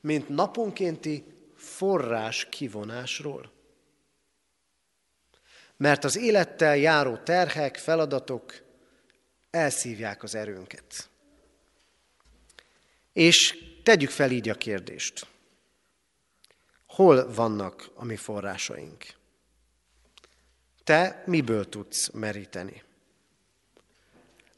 mint 0.00 0.28
naponkénti 0.28 1.24
forrás 1.56 2.46
kivonásról. 2.50 3.52
Mert 5.76 6.04
az 6.04 6.16
élettel 6.16 6.76
járó 6.76 7.16
terhek, 7.16 7.76
feladatok 7.76 8.62
elszívják 9.50 10.22
az 10.22 10.34
erőnket. 10.34 11.08
És 13.12 13.64
tegyük 13.82 14.10
fel 14.10 14.30
így 14.30 14.48
a 14.48 14.54
kérdést. 14.54 15.26
Hol 16.86 17.32
vannak 17.32 17.90
a 17.94 18.04
mi 18.04 18.16
forrásaink? 18.16 19.04
Te 20.84 21.22
miből 21.26 21.68
tudsz 21.68 22.10
meríteni? 22.10 22.82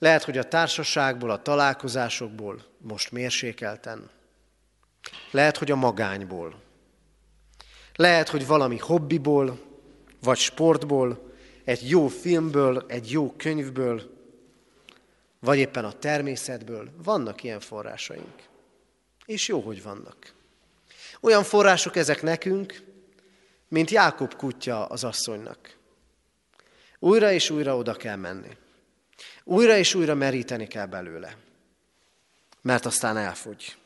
Lehet, 0.05 0.25
hogy 0.25 0.39
a 0.39 0.49
társaságból, 0.49 1.31
a 1.31 1.43
találkozásokból 1.43 2.63
most 2.79 3.11
mérsékelten. 3.11 4.11
Lehet, 5.31 5.57
hogy 5.57 5.71
a 5.71 5.77
magányból. 5.77 6.63
Lehet, 7.95 8.29
hogy 8.29 8.47
valami 8.47 8.79
hobbiból, 8.79 9.61
vagy 10.23 10.39
sportból, 10.39 11.33
egy 11.65 11.89
jó 11.89 12.09
filmből, 12.09 12.85
egy 12.89 13.11
jó 13.11 13.35
könyvből, 13.37 14.11
vagy 15.39 15.59
éppen 15.59 15.85
a 15.85 15.99
természetből. 15.99 16.91
Vannak 17.05 17.43
ilyen 17.43 17.61
forrásaink. 17.61 18.43
És 19.27 19.49
jó, 19.49 19.61
hogy 19.61 19.83
vannak. 19.83 20.33
Olyan 21.21 21.43
források 21.43 21.97
ezek 21.97 22.23
nekünk, 22.23 22.83
mint 23.69 23.91
Jákob 23.91 24.35
kutya 24.35 24.87
az 24.87 25.05
asszonynak. 25.05 25.77
Újra 26.99 27.33
és 27.33 27.51
újra 27.51 27.77
oda 27.77 27.95
kell 27.95 28.17
menni. 28.17 28.63
Újra 29.45 29.77
és 29.77 29.95
újra 29.95 30.15
meríteni 30.15 30.67
kell 30.67 30.87
belőle, 30.87 31.37
mert 32.63 32.87
aztán 32.87 33.17
elfogy. 33.17 33.77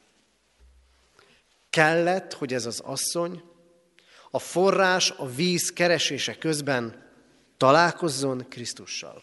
Kellett, 1.70 2.32
hogy 2.32 2.54
ez 2.54 2.66
az 2.66 2.80
asszony 2.80 3.42
a 4.30 4.38
forrás, 4.38 5.10
a 5.10 5.26
víz 5.26 5.72
keresése 5.72 6.38
közben 6.38 7.06
találkozzon 7.56 8.48
Krisztussal. 8.48 9.22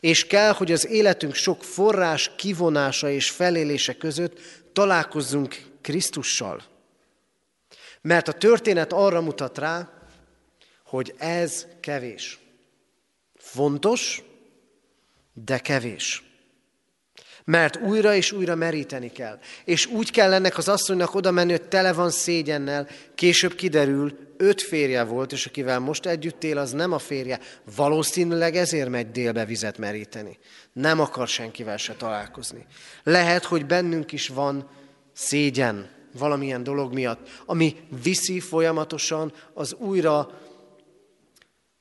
És 0.00 0.26
kell, 0.26 0.52
hogy 0.52 0.72
az 0.72 0.86
életünk 0.86 1.34
sok 1.34 1.64
forrás 1.64 2.30
kivonása 2.36 3.10
és 3.10 3.30
felélése 3.30 3.96
között 3.96 4.40
találkozzunk 4.72 5.62
Krisztussal. 5.80 6.62
Mert 8.00 8.28
a 8.28 8.32
történet 8.32 8.92
arra 8.92 9.20
mutat 9.20 9.58
rá, 9.58 9.92
hogy 10.84 11.14
ez 11.18 11.66
kevés. 11.80 12.38
Fontos, 13.36 14.22
de 15.44 15.58
kevés. 15.58 16.22
Mert 17.44 17.76
újra 17.76 18.14
és 18.14 18.32
újra 18.32 18.54
meríteni 18.54 19.12
kell. 19.12 19.38
És 19.64 19.86
úgy 19.86 20.10
kell 20.10 20.32
ennek 20.32 20.58
az 20.58 20.68
asszonynak 20.68 21.14
oda 21.14 21.30
menni, 21.30 21.50
hogy 21.50 21.68
tele 21.68 21.92
van 21.92 22.10
szégyennel. 22.10 22.88
Később 23.14 23.54
kiderül, 23.54 24.18
öt 24.36 24.62
férje 24.62 25.02
volt, 25.02 25.32
és 25.32 25.46
akivel 25.46 25.78
most 25.78 26.06
együtt 26.06 26.44
él, 26.44 26.58
az 26.58 26.72
nem 26.72 26.92
a 26.92 26.98
férje. 26.98 27.40
Valószínűleg 27.76 28.56
ezért 28.56 28.88
megy 28.88 29.10
délbe 29.10 29.44
vizet 29.44 29.78
meríteni. 29.78 30.38
Nem 30.72 31.00
akar 31.00 31.28
senkivel 31.28 31.76
se 31.76 31.94
találkozni. 31.94 32.66
Lehet, 33.02 33.44
hogy 33.44 33.66
bennünk 33.66 34.12
is 34.12 34.28
van 34.28 34.70
szégyen 35.12 35.88
valamilyen 36.18 36.62
dolog 36.62 36.92
miatt, 36.92 37.28
ami 37.46 37.76
viszi 38.02 38.40
folyamatosan 38.40 39.32
az 39.54 39.74
újra 39.74 40.40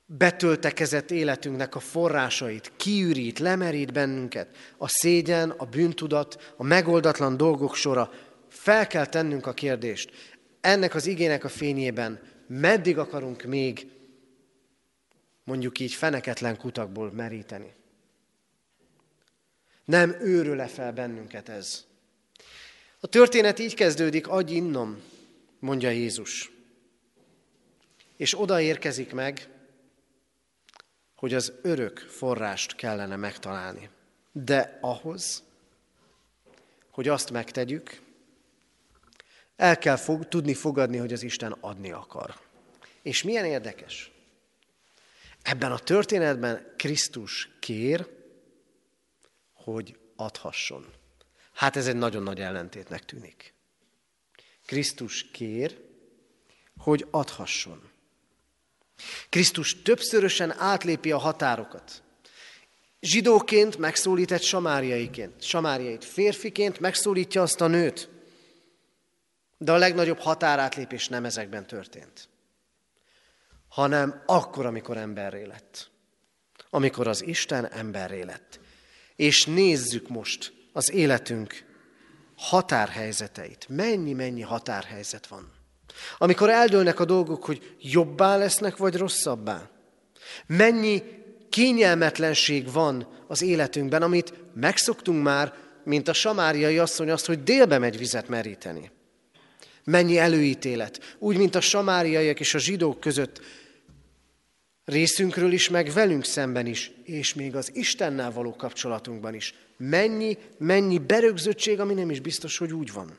betöltekezett 0.07 1.11
életünknek 1.11 1.75
a 1.75 1.79
forrásait, 1.79 2.71
kiürít, 2.75 3.39
lemerít 3.39 3.93
bennünket, 3.93 4.55
a 4.77 4.87
szégyen, 4.87 5.49
a 5.49 5.65
bűntudat, 5.65 6.53
a 6.57 6.63
megoldatlan 6.63 7.37
dolgok 7.37 7.75
sora, 7.75 8.11
fel 8.47 8.87
kell 8.87 9.05
tennünk 9.05 9.45
a 9.45 9.53
kérdést, 9.53 10.11
ennek 10.61 10.95
az 10.95 11.05
igének 11.05 11.43
a 11.43 11.49
fényében 11.49 12.19
meddig 12.47 12.97
akarunk 12.97 13.43
még 13.43 13.87
mondjuk 15.43 15.79
így 15.79 15.93
feneketlen 15.93 16.57
kutakból 16.57 17.11
meríteni. 17.11 17.73
Nem 19.85 20.15
őrül-e 20.21 20.67
fel 20.67 20.93
bennünket 20.93 21.49
ez? 21.49 21.85
A 22.99 23.07
történet 23.07 23.59
így 23.59 23.73
kezdődik, 23.73 24.27
adj 24.27 24.53
innom, 24.53 25.01
mondja 25.59 25.89
Jézus. 25.89 26.51
És 28.17 28.39
oda 28.39 28.61
érkezik 28.61 29.13
meg, 29.13 29.47
hogy 31.17 31.33
az 31.33 31.53
örök 31.61 31.97
forrást 31.97 32.75
kellene 32.75 33.15
megtalálni. 33.15 33.89
De 34.31 34.77
ahhoz, 34.81 35.43
hogy 36.91 37.07
azt 37.07 37.31
megtegyük, 37.31 38.01
el 39.55 39.77
kell 39.77 39.95
fog, 39.95 40.27
tudni 40.27 40.53
fogadni, 40.53 40.97
hogy 40.97 41.13
az 41.13 41.23
Isten 41.23 41.51
adni 41.51 41.91
akar. 41.91 42.39
És 43.01 43.23
milyen 43.23 43.45
érdekes. 43.45 44.11
Ebben 45.41 45.71
a 45.71 45.79
történetben 45.79 46.73
Krisztus 46.77 47.49
kér, 47.59 48.07
hogy 49.53 49.97
adhasson. 50.15 50.93
Hát 51.53 51.75
ez 51.75 51.87
egy 51.87 51.95
nagyon 51.95 52.23
nagy 52.23 52.41
ellentétnek 52.41 53.05
tűnik. 53.05 53.53
Krisztus 54.65 55.31
kér, 55.31 55.85
hogy 56.77 57.07
adhasson. 57.11 57.89
Krisztus 59.29 59.81
többszörösen 59.81 60.59
átlépi 60.59 61.11
a 61.11 61.17
határokat. 61.17 62.01
Zsidóként 62.99 63.77
megszólít 63.77 64.31
egy 64.31 64.43
samáriaiként, 64.43 65.43
samáriait. 65.43 66.05
Férfiként 66.05 66.79
megszólítja 66.79 67.41
azt 67.41 67.61
a 67.61 67.67
nőt. 67.67 68.09
De 69.57 69.71
a 69.71 69.77
legnagyobb 69.77 70.19
határátlépés 70.19 71.07
nem 71.07 71.25
ezekben 71.25 71.67
történt, 71.67 72.29
hanem 73.67 74.23
akkor, 74.25 74.65
amikor 74.65 74.97
emberré 74.97 75.43
lett. 75.45 75.89
Amikor 76.69 77.07
az 77.07 77.25
Isten 77.25 77.71
emberré 77.71 78.21
lett. 78.21 78.59
És 79.15 79.45
nézzük 79.45 80.07
most 80.07 80.53
az 80.73 80.91
életünk 80.91 81.65
határhelyzeteit. 82.35 83.65
Mennyi-mennyi 83.69 84.41
határhelyzet 84.41 85.27
van. 85.27 85.56
Amikor 86.17 86.49
eldőlnek 86.49 86.99
a 86.99 87.05
dolgok, 87.05 87.45
hogy 87.45 87.75
jobbá 87.81 88.37
lesznek, 88.37 88.77
vagy 88.77 88.95
rosszabbá. 88.95 89.69
Mennyi 90.47 91.03
kényelmetlenség 91.49 92.71
van 92.71 93.07
az 93.27 93.41
életünkben, 93.41 94.01
amit 94.01 94.33
megszoktunk 94.53 95.23
már, 95.23 95.53
mint 95.83 96.07
a 96.07 96.13
samáriai 96.13 96.77
asszony 96.77 97.11
azt, 97.11 97.25
hogy 97.25 97.43
délbe 97.43 97.77
megy 97.77 97.97
vizet 97.97 98.27
meríteni. 98.27 98.91
Mennyi 99.83 100.17
előítélet, 100.17 101.15
úgy, 101.19 101.37
mint 101.37 101.55
a 101.55 101.61
samáriaiak 101.61 102.39
és 102.39 102.53
a 102.53 102.59
zsidók 102.59 102.99
között 102.99 103.41
részünkről 104.85 105.51
is, 105.51 105.69
meg 105.69 105.91
velünk 105.91 106.25
szemben 106.25 106.65
is, 106.65 106.91
és 107.03 107.33
még 107.33 107.55
az 107.55 107.71
Istennel 107.73 108.31
való 108.31 108.55
kapcsolatunkban 108.55 109.33
is. 109.33 109.53
Mennyi, 109.77 110.37
mennyi 110.57 110.97
berögzöttség, 110.97 111.79
ami 111.79 111.93
nem 111.93 112.09
is 112.09 112.19
biztos, 112.19 112.57
hogy 112.57 112.73
úgy 112.73 112.93
van. 112.93 113.17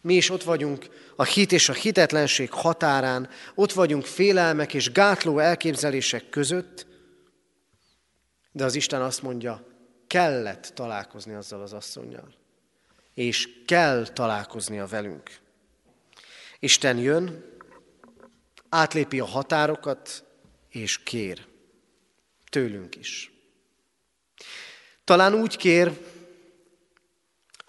Mi 0.00 0.14
is 0.14 0.30
ott 0.30 0.42
vagyunk 0.42 0.88
a 1.16 1.24
hit 1.24 1.52
és 1.52 1.68
a 1.68 1.72
hitetlenség 1.72 2.52
határán, 2.52 3.28
ott 3.54 3.72
vagyunk 3.72 4.04
félelmek 4.04 4.74
és 4.74 4.92
gátló 4.92 5.38
elképzelések 5.38 6.28
között, 6.28 6.86
de 8.52 8.64
az 8.64 8.74
Isten 8.74 9.02
azt 9.02 9.22
mondja, 9.22 9.66
kellett 10.06 10.72
találkozni 10.74 11.34
azzal 11.34 11.62
az 11.62 11.72
asszonynal, 11.72 12.34
és 13.14 13.48
kell 13.66 14.06
találkoznia 14.06 14.86
velünk. 14.86 15.38
Isten 16.58 16.98
jön, 16.98 17.44
átlépi 18.68 19.20
a 19.20 19.24
határokat, 19.24 20.24
és 20.68 20.98
kér. 21.02 21.46
Tőlünk 22.48 22.96
is. 22.96 23.32
Talán 25.04 25.34
úgy 25.34 25.56
kér, 25.56 25.98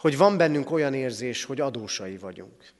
hogy 0.01 0.17
van 0.17 0.37
bennünk 0.37 0.71
olyan 0.71 0.93
érzés, 0.93 1.43
hogy 1.43 1.61
adósai 1.61 2.17
vagyunk. 2.17 2.73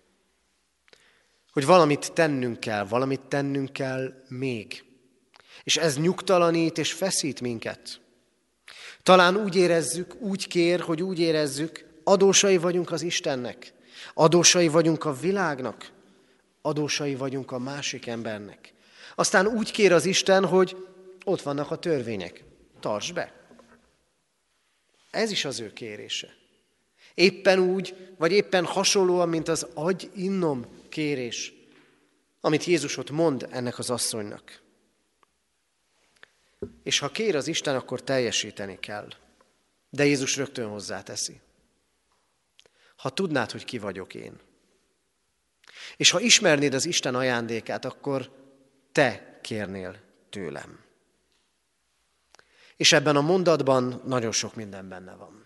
Hogy 1.52 1.66
valamit 1.66 2.12
tennünk 2.14 2.60
kell, 2.60 2.84
valamit 2.84 3.22
tennünk 3.22 3.74
kell 3.74 4.14
még. 4.28 4.84
És 5.64 5.78
ez 5.78 5.98
nyugtalanít 5.98 6.78
és 6.78 6.94
feszít 6.94 7.42
minket. 7.42 8.02
Talán 9.04 9.36
úgy 9.36 9.56
érezzük, 9.56 10.16
úgy 10.22 10.48
kér, 10.48 10.80
hogy 10.80 11.02
úgy 11.02 11.20
érezzük, 11.20 11.86
adósai 12.04 12.58
vagyunk 12.58 12.92
az 12.92 13.02
Istennek, 13.02 13.74
adósai 14.14 14.68
vagyunk 14.68 15.06
a 15.06 15.14
világnak, 15.14 15.92
adósai 16.62 17.16
vagyunk 17.16 17.52
a 17.52 17.60
másik 17.60 18.08
embernek. 18.08 18.74
Aztán 19.16 19.48
úgy 19.48 19.72
kér 19.72 19.92
az 19.92 20.06
Isten, 20.06 20.46
hogy 20.46 20.88
ott 21.24 21.42
vannak 21.42 21.72
a 21.72 21.80
törvények. 21.80 22.44
Tarts 22.80 23.14
be! 23.14 23.34
Ez 25.12 25.32
is 25.32 25.46
az 25.46 25.60
ő 25.60 25.74
kérése. 25.74 26.40
Éppen 27.14 27.60
úgy, 27.60 28.14
vagy 28.18 28.32
éppen 28.32 28.66
hasonlóan, 28.66 29.30
mint 29.30 29.48
az 29.48 29.68
agy 29.74 30.12
innom 30.16 30.66
kérés, 30.90 31.54
amit 32.42 32.64
Jézus 32.64 32.98
ott 32.98 33.12
mond 33.12 33.48
ennek 33.50 33.80
az 33.80 33.90
asszonynak. 33.90 34.62
És 36.84 37.00
ha 37.00 37.12
kér 37.12 37.36
az 37.36 37.48
Isten, 37.48 37.76
akkor 37.76 38.02
teljesíteni 38.02 38.80
kell. 38.80 39.08
De 39.90 40.06
Jézus 40.06 40.36
rögtön 40.36 40.70
hozzáteszi. 40.70 41.40
Ha 42.96 43.10
tudnád, 43.10 43.52
hogy 43.52 43.66
ki 43.66 43.78
vagyok 43.78 44.14
én, 44.14 44.40
és 45.98 46.10
ha 46.10 46.20
ismernéd 46.20 46.74
az 46.74 46.86
Isten 46.86 47.16
ajándékát, 47.16 47.86
akkor 47.86 48.32
te 48.92 49.40
kérnél 49.42 50.00
tőlem. 50.30 50.80
És 52.78 52.92
ebben 52.92 53.16
a 53.16 53.22
mondatban 53.22 54.02
nagyon 54.06 54.32
sok 54.32 54.56
minden 54.56 54.90
benne 54.90 55.16
van. 55.16 55.46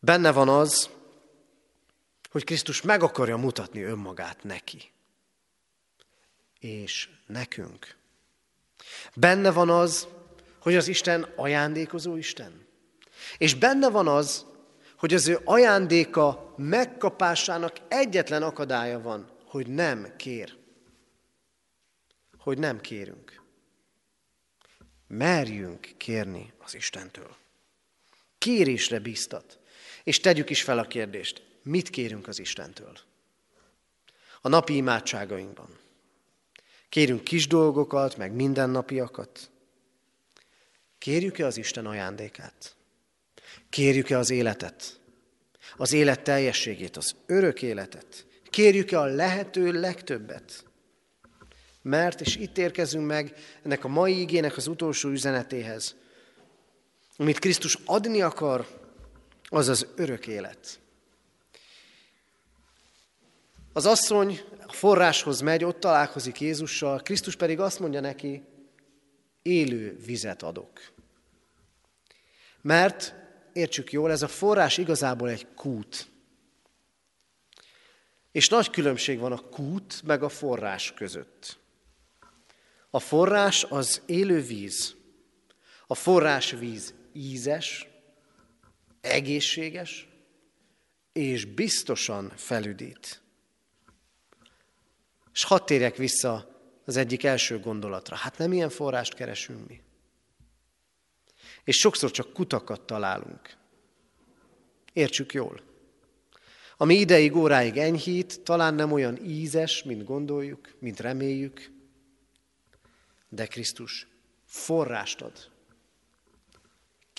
Benne 0.00 0.32
van 0.32 0.48
az, 0.48 0.90
hogy 2.30 2.44
Krisztus 2.44 2.82
meg 2.82 3.02
akarja 3.02 3.36
mutatni 3.36 3.82
önmagát 3.82 4.44
neki. 4.44 4.90
És 6.58 7.08
nekünk. 7.26 7.96
Benne 9.14 9.50
van 9.50 9.70
az, 9.70 10.08
hogy 10.58 10.76
az 10.76 10.88
Isten 10.88 11.22
ajándékozó 11.36 12.16
Isten. 12.16 12.66
És 13.38 13.54
benne 13.54 13.90
van 13.90 14.08
az, 14.08 14.46
hogy 14.96 15.14
az 15.14 15.28
ő 15.28 15.40
ajándéka 15.44 16.54
megkapásának 16.56 17.76
egyetlen 17.88 18.42
akadálya 18.42 19.00
van, 19.00 19.30
hogy 19.44 19.66
nem 19.66 20.16
kér. 20.16 20.56
Hogy 22.38 22.58
nem 22.58 22.80
kérünk. 22.80 23.42
Merjünk 25.06 25.94
kérni 25.96 26.52
az 26.58 26.74
Istentől. 26.74 27.36
Kérésre 28.38 28.98
bíztat. 28.98 29.59
És 30.04 30.20
tegyük 30.20 30.50
is 30.50 30.62
fel 30.62 30.78
a 30.78 30.86
kérdést, 30.86 31.42
mit 31.62 31.90
kérünk 31.90 32.28
az 32.28 32.38
Istentől? 32.38 32.98
A 34.40 34.48
napi 34.48 34.76
imádságainkban. 34.76 35.78
Kérünk 36.88 37.24
kis 37.24 37.46
dolgokat, 37.46 38.16
meg 38.16 38.32
mindennapiakat. 38.32 39.50
Kérjük-e 40.98 41.46
az 41.46 41.56
Isten 41.56 41.86
ajándékát? 41.86 42.74
Kérjük-e 43.70 44.18
az 44.18 44.30
életet? 44.30 45.00
Az 45.76 45.92
élet 45.92 46.22
teljességét, 46.22 46.96
az 46.96 47.14
örök 47.26 47.62
életet? 47.62 48.26
Kérjük-e 48.44 49.00
a 49.00 49.04
lehető 49.04 49.80
legtöbbet? 49.80 50.64
Mert, 51.82 52.20
és 52.20 52.36
itt 52.36 52.58
érkezünk 52.58 53.06
meg 53.06 53.34
ennek 53.62 53.84
a 53.84 53.88
mai 53.88 54.20
igének 54.20 54.56
az 54.56 54.66
utolsó 54.66 55.08
üzenetéhez, 55.08 55.94
amit 57.16 57.38
Krisztus 57.38 57.78
adni 57.84 58.22
akar, 58.22 58.79
az 59.50 59.68
az 59.68 59.86
örök 59.96 60.26
élet. 60.26 60.80
Az 63.72 63.86
asszony 63.86 64.40
a 64.66 64.72
forráshoz 64.72 65.40
megy, 65.40 65.64
ott 65.64 65.80
találkozik 65.80 66.40
Jézussal, 66.40 67.00
Krisztus 67.00 67.36
pedig 67.36 67.60
azt 67.60 67.78
mondja 67.78 68.00
neki, 68.00 68.42
élő 69.42 69.98
vizet 70.04 70.42
adok. 70.42 70.92
Mert, 72.60 73.14
értsük 73.52 73.92
jól, 73.92 74.10
ez 74.10 74.22
a 74.22 74.28
forrás 74.28 74.78
igazából 74.78 75.28
egy 75.28 75.46
kút. 75.54 76.10
És 78.32 78.48
nagy 78.48 78.70
különbség 78.70 79.18
van 79.18 79.32
a 79.32 79.48
kút 79.48 80.02
meg 80.02 80.22
a 80.22 80.28
forrás 80.28 80.92
között. 80.92 81.58
A 82.90 83.00
forrás 83.00 83.64
az 83.64 84.02
élő 84.06 84.40
víz. 84.40 84.94
A 85.86 85.94
forrás 85.94 86.50
víz 86.50 86.94
ízes, 87.12 87.89
egészséges, 89.00 90.08
és 91.12 91.44
biztosan 91.44 92.32
felüdít. 92.36 93.22
És 95.32 95.44
hadd 95.44 95.66
térjek 95.66 95.96
vissza 95.96 96.60
az 96.84 96.96
egyik 96.96 97.24
első 97.24 97.58
gondolatra. 97.58 98.16
Hát 98.16 98.38
nem 98.38 98.52
ilyen 98.52 98.68
forrást 98.68 99.14
keresünk 99.14 99.68
mi. 99.68 99.80
És 101.64 101.76
sokszor 101.76 102.10
csak 102.10 102.32
kutakat 102.32 102.80
találunk. 102.80 103.56
Értsük 104.92 105.32
jól. 105.32 105.60
Ami 106.76 106.94
ideig, 106.94 107.36
óráig 107.36 107.76
enyhít, 107.76 108.40
talán 108.40 108.74
nem 108.74 108.92
olyan 108.92 109.24
ízes, 109.24 109.82
mint 109.82 110.04
gondoljuk, 110.04 110.74
mint 110.78 111.00
reméljük, 111.00 111.70
de 113.28 113.46
Krisztus 113.46 114.06
forrást 114.44 115.20
ad. 115.20 115.50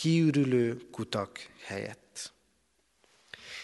Kiürülő 0.02 0.82
kutak 0.92 1.40
helyett. 1.66 2.34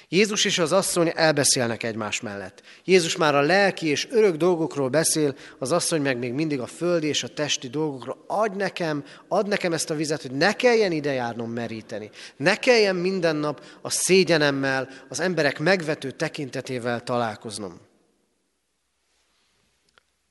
Jézus 0.09 0.45
és 0.45 0.59
az 0.59 0.71
asszony 0.71 1.11
elbeszélnek 1.15 1.83
egymás 1.83 2.21
mellett. 2.21 2.61
Jézus 2.83 3.15
már 3.15 3.35
a 3.35 3.41
lelki 3.41 3.87
és 3.87 4.07
örök 4.11 4.35
dolgokról 4.35 4.89
beszél, 4.89 5.35
az 5.57 5.71
asszony 5.71 6.01
meg 6.01 6.17
még 6.17 6.33
mindig 6.33 6.59
a 6.59 6.65
földi 6.65 7.07
és 7.07 7.23
a 7.23 7.27
testi 7.33 7.67
dolgokról. 7.67 8.23
Adj 8.27 8.55
nekem, 8.55 9.03
ad 9.27 9.47
nekem 9.47 9.73
ezt 9.73 9.89
a 9.89 9.95
vizet, 9.95 10.21
hogy 10.21 10.31
ne 10.31 10.53
kelljen 10.53 10.91
ide 10.91 11.11
járnom 11.11 11.51
meríteni. 11.51 12.09
Ne 12.35 12.55
kelljen 12.55 12.95
minden 12.95 13.35
nap 13.35 13.65
a 13.81 13.89
szégyenemmel, 13.89 14.89
az 15.09 15.19
emberek 15.19 15.59
megvető 15.59 16.11
tekintetével 16.11 17.03
találkoznom. 17.03 17.79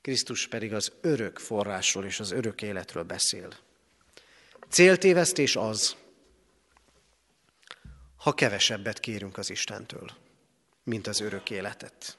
Krisztus 0.03 0.47
pedig 0.47 0.75
az 0.75 0.92
örök 1.01 1.38
forrásról 1.38 2.05
és 2.05 2.21
az 2.21 2.31
örök 2.31 2.62
életről 2.62 3.03
beszél. 3.03 3.64
Céltévesztés 4.68 5.57
az, 5.57 5.96
ha 8.16 8.33
kevesebbet 8.33 9.00
kérünk 9.00 9.38
az 9.38 9.50
Istentől, 9.50 10.11
mint 10.85 11.07
az 11.07 11.20
örök 11.20 11.50
életet. 11.50 12.18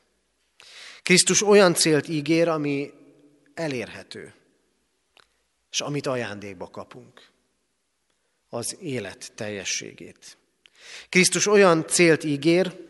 Krisztus 1.03 1.41
olyan 1.41 1.73
célt 1.73 2.07
ígér, 2.07 2.47
ami 2.47 2.91
elérhető, 3.53 4.33
és 5.71 5.81
amit 5.81 6.07
ajándékba 6.07 6.67
kapunk, 6.67 7.29
az 8.49 8.77
élet 8.79 9.31
teljességét. 9.36 10.38
Krisztus 11.10 11.47
olyan 11.47 11.88
célt 11.88 12.23
ígér, 12.23 12.86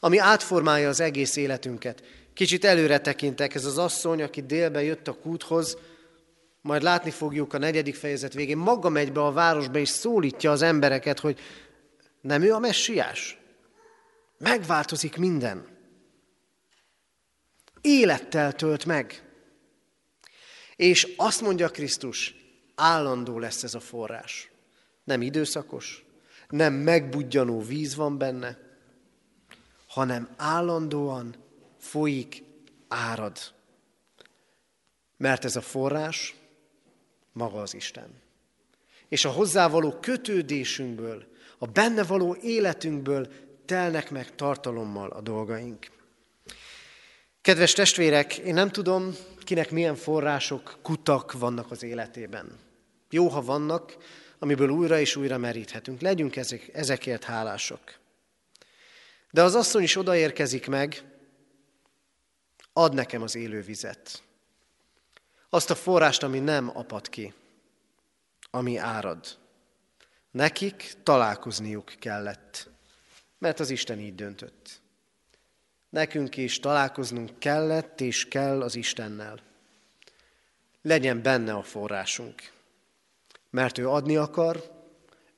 ami 0.00 0.18
átformálja 0.18 0.88
az 0.88 1.00
egész 1.00 1.36
életünket. 1.36 2.02
Kicsit 2.34 2.64
előre 2.64 3.00
tekintek, 3.00 3.54
ez 3.54 3.64
az 3.64 3.78
asszony, 3.78 4.22
aki 4.22 4.42
délbe 4.42 4.82
jött 4.82 5.08
a 5.08 5.12
kúthoz, 5.12 5.78
majd 6.60 6.82
látni 6.82 7.10
fogjuk 7.10 7.52
a 7.54 7.58
negyedik 7.58 7.94
fejezet 7.94 8.32
végén, 8.32 8.56
maga 8.56 8.88
megy 8.88 9.12
be 9.12 9.24
a 9.24 9.32
városba 9.32 9.78
és 9.78 9.88
szólítja 9.88 10.50
az 10.50 10.62
embereket, 10.62 11.18
hogy 11.18 11.38
nem 12.20 12.42
ő 12.42 12.52
a 12.52 12.58
messiás? 12.58 13.38
Megváltozik 14.38 15.16
minden. 15.16 15.78
Élettel 17.80 18.52
tölt 18.52 18.84
meg. 18.84 19.24
És 20.76 21.14
azt 21.16 21.40
mondja 21.40 21.68
Krisztus, 21.68 22.34
állandó 22.74 23.38
lesz 23.38 23.62
ez 23.62 23.74
a 23.74 23.80
forrás. 23.80 24.50
Nem 25.04 25.22
időszakos, 25.22 26.04
nem 26.48 26.74
megbudjanó 26.74 27.60
víz 27.60 27.94
van 27.94 28.18
benne, 28.18 28.58
hanem 29.88 30.28
állandóan 30.36 31.34
folyik, 31.78 32.42
árad. 32.88 33.38
Mert 35.16 35.44
ez 35.44 35.56
a 35.56 35.60
forrás 35.60 36.34
maga 37.32 37.60
az 37.60 37.74
Isten. 37.74 38.22
És 39.08 39.24
a 39.24 39.30
hozzávaló 39.30 39.92
kötődésünkből, 40.00 41.24
a 41.58 41.66
benne 41.66 42.02
való 42.02 42.36
életünkből 42.42 43.28
telnek 43.64 44.10
meg 44.10 44.34
tartalommal 44.34 45.10
a 45.10 45.20
dolgaink. 45.20 45.86
Kedves 47.40 47.72
testvérek, 47.72 48.36
én 48.36 48.54
nem 48.54 48.70
tudom, 48.70 49.14
kinek 49.38 49.70
milyen 49.70 49.94
források, 49.94 50.78
kutak 50.82 51.32
vannak 51.32 51.70
az 51.70 51.82
életében. 51.82 52.58
Jó, 53.10 53.28
ha 53.28 53.42
vannak, 53.42 53.96
amiből 54.38 54.68
újra 54.68 55.00
és 55.00 55.16
újra 55.16 55.38
meríthetünk. 55.38 56.00
Legyünk 56.00 56.36
ezek, 56.36 56.70
ezekért 56.72 57.24
hálások. 57.24 57.80
De 59.30 59.42
az 59.42 59.54
asszony 59.54 59.82
is 59.82 59.96
odaérkezik 59.96 60.66
meg, 60.66 61.02
ad 62.72 62.94
nekem 62.94 63.22
az 63.22 63.34
élő 63.34 63.60
vizet. 63.60 64.22
Azt 65.50 65.70
a 65.70 65.74
forrást, 65.74 66.22
ami 66.22 66.38
nem 66.38 66.76
apad 66.76 67.08
ki, 67.08 67.34
ami 68.50 68.76
árad. 68.76 69.38
Nekik 70.30 70.92
találkozniuk 71.02 71.92
kellett, 71.98 72.70
mert 73.38 73.60
az 73.60 73.70
Isten 73.70 73.98
így 73.98 74.14
döntött. 74.14 74.80
Nekünk 75.88 76.36
is 76.36 76.58
találkoznunk 76.58 77.38
kellett 77.38 78.00
és 78.00 78.28
kell 78.28 78.62
az 78.62 78.74
Istennel. 78.74 79.40
Legyen 80.82 81.22
benne 81.22 81.52
a 81.52 81.62
forrásunk, 81.62 82.52
mert 83.50 83.78
ő 83.78 83.88
adni 83.88 84.16
akar 84.16 84.70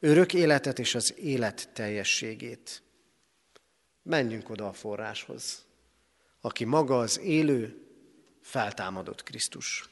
örök 0.00 0.34
életet 0.34 0.78
és 0.78 0.94
az 0.94 1.14
élet 1.18 1.68
teljességét. 1.72 2.82
Menjünk 4.02 4.50
oda 4.50 4.68
a 4.68 4.72
forráshoz, 4.72 5.64
aki 6.40 6.64
maga 6.64 6.98
az 6.98 7.18
élő, 7.18 7.86
feltámadott 8.40 9.22
Krisztus. 9.22 9.91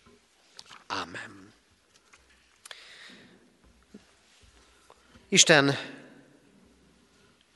Amen. 0.90 1.52
Isten 5.28 5.74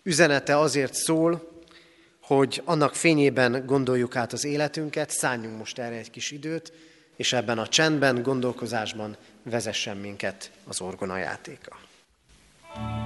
üzenete 0.03 0.59
azért 0.59 0.95
szól, 0.95 1.63
hogy 2.21 2.63
annak 2.65 2.95
fényében 2.95 3.67
gondoljuk 3.67 4.17
át 4.17 4.33
az 4.33 4.45
életünket, 4.45 5.11
szálljunk 5.11 5.59
most 5.59 5.79
erre 5.79 5.97
egy 5.97 6.11
kis 6.11 6.31
időt, 6.31 6.73
és 7.17 7.33
ebben 7.33 7.59
a 7.59 7.69
csendben, 7.69 8.23
gondolkozásban 8.23 9.17
vezessen 9.43 9.97
minket 9.97 10.51
az 10.65 10.81
orgona 10.81 11.17
játéka. 11.17 11.77
thank 12.75 12.99
you 12.99 13.04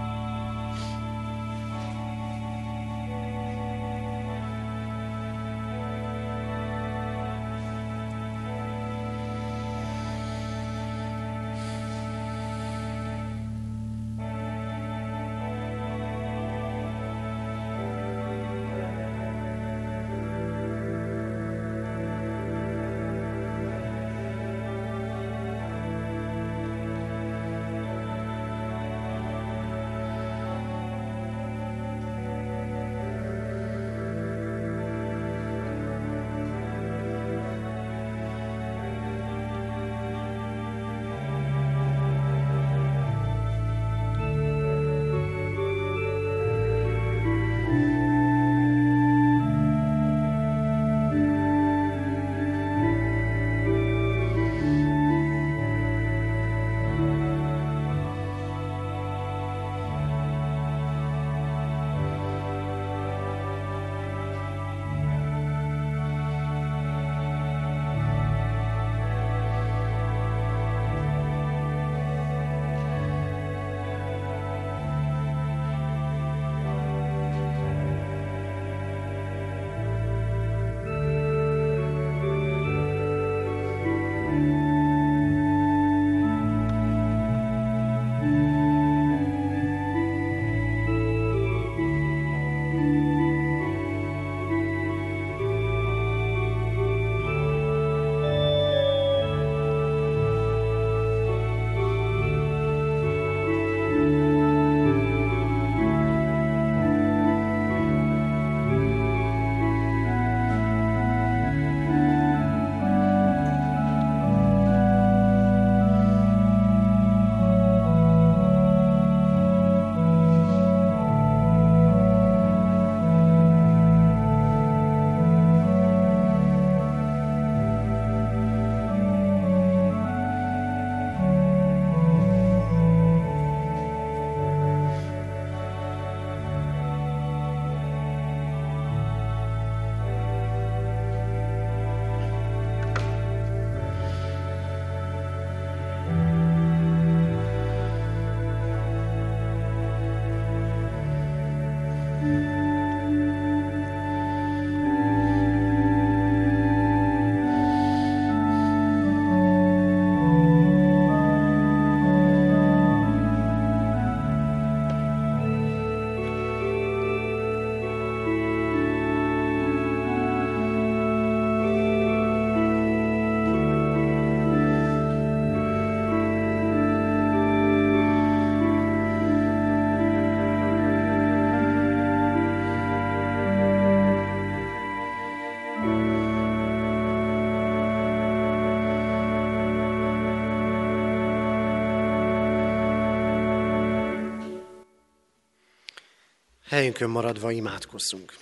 Helyünkön 196.68 197.10
maradva 197.10 197.50
imádkozzunk. 197.50 198.36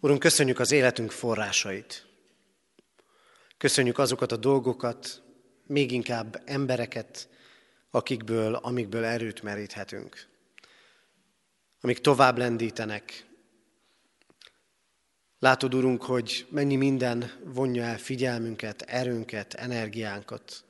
Urunk, 0.00 0.20
köszönjük 0.20 0.58
az 0.58 0.72
életünk 0.72 1.10
forrásait. 1.10 2.06
Köszönjük 3.58 3.98
azokat 3.98 4.32
a 4.32 4.36
dolgokat, 4.36 5.22
még 5.66 5.92
inkább 5.92 6.42
embereket, 6.44 7.28
akikből, 7.90 8.54
amikből 8.54 9.04
erőt 9.04 9.42
meríthetünk. 9.42 10.28
Amik 11.80 11.98
tovább 11.98 12.38
lendítenek. 12.38 13.26
Látod, 15.38 15.74
Urunk, 15.74 16.02
hogy 16.02 16.46
mennyi 16.50 16.76
minden 16.76 17.32
vonja 17.44 17.82
el 17.82 17.98
figyelmünket, 17.98 18.82
erőnket, 18.82 19.54
energiánkat. 19.54 20.64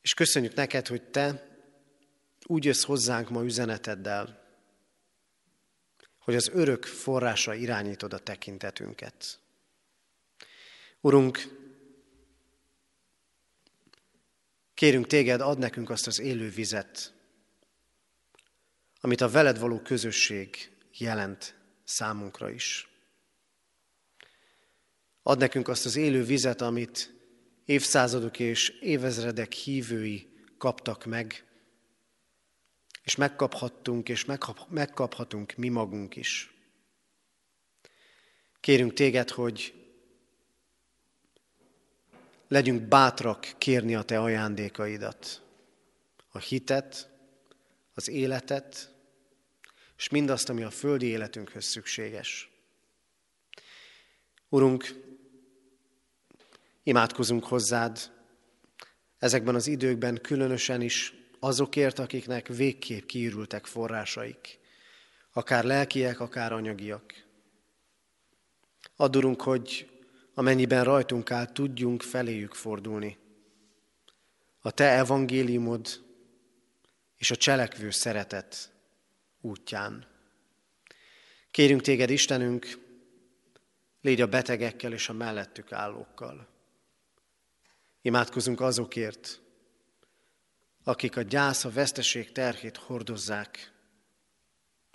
És 0.00 0.14
köszönjük 0.14 0.54
neked, 0.54 0.86
hogy 0.86 1.02
Te 1.02 1.52
úgy 2.46 2.64
jössz 2.64 2.84
hozzánk 2.84 3.30
ma 3.30 3.44
üzeneteddel, 3.44 4.42
hogy 6.18 6.34
az 6.34 6.48
örök 6.52 6.84
forrása 6.84 7.54
irányítod 7.54 8.12
a 8.12 8.18
tekintetünket. 8.18 9.38
Urunk, 11.00 11.38
kérünk 14.74 15.06
téged, 15.06 15.40
ad 15.40 15.58
nekünk 15.58 15.90
azt 15.90 16.06
az 16.06 16.20
élő 16.20 16.48
vizet, 16.48 17.12
amit 19.00 19.20
a 19.20 19.28
veled 19.28 19.58
való 19.58 19.80
közösség 19.80 20.70
jelent 20.92 21.54
számunkra 21.84 22.50
is. 22.50 22.88
Ad 25.22 25.38
nekünk 25.38 25.68
azt 25.68 25.84
az 25.84 25.96
élő 25.96 26.24
vizet, 26.24 26.60
amit 26.60 27.14
évszázadok 27.64 28.38
és 28.38 28.68
évezredek 28.68 29.52
hívői 29.52 30.28
kaptak 30.58 31.04
meg, 31.04 31.44
és 33.04 33.16
megkaphattunk, 33.16 34.08
és 34.08 34.24
megkaphatunk 34.68 35.54
mi 35.54 35.68
magunk 35.68 36.16
is. 36.16 36.54
Kérünk 38.60 38.92
téged, 38.92 39.30
hogy 39.30 39.74
legyünk 42.48 42.82
bátrak 42.82 43.54
kérni 43.58 43.94
a 43.94 44.02
te 44.02 44.20
ajándékaidat, 44.20 45.42
a 46.28 46.38
hitet, 46.38 47.10
az 47.94 48.08
életet, 48.08 48.92
és 49.96 50.08
mindazt, 50.08 50.48
ami 50.48 50.62
a 50.62 50.70
földi 50.70 51.06
életünkhöz 51.06 51.64
szükséges. 51.64 52.50
Urunk, 54.48 55.02
imádkozunk 56.82 57.44
hozzád 57.44 58.12
ezekben 59.18 59.54
az 59.54 59.66
időkben 59.66 60.20
különösen 60.22 60.80
is 60.80 61.23
azokért, 61.44 61.98
akiknek 61.98 62.46
végképp 62.46 63.06
kiürültek 63.06 63.66
forrásaik, 63.66 64.58
akár 65.32 65.64
lelkiek, 65.64 66.20
akár 66.20 66.52
anyagiak. 66.52 67.24
Adurunk, 68.96 69.42
hogy 69.42 69.90
amennyiben 70.34 70.84
rajtunk 70.84 71.30
áll, 71.30 71.52
tudjunk 71.52 72.02
feléjük 72.02 72.54
fordulni. 72.54 73.18
A 74.60 74.70
Te 74.70 74.90
evangéliumod 74.90 76.02
és 77.16 77.30
a 77.30 77.36
cselekvő 77.36 77.90
szeretet 77.90 78.72
útján. 79.40 80.06
Kérünk 81.50 81.80
Téged, 81.80 82.10
Istenünk, 82.10 82.78
légy 84.00 84.20
a 84.20 84.26
betegekkel 84.26 84.92
és 84.92 85.08
a 85.08 85.12
mellettük 85.12 85.72
állókkal. 85.72 86.48
Imádkozunk 88.02 88.60
azokért, 88.60 89.42
akik 90.84 91.16
a 91.16 91.22
gyász, 91.22 91.64
a 91.64 91.70
veszteség 91.70 92.32
terhét 92.32 92.76
hordozzák, 92.76 93.72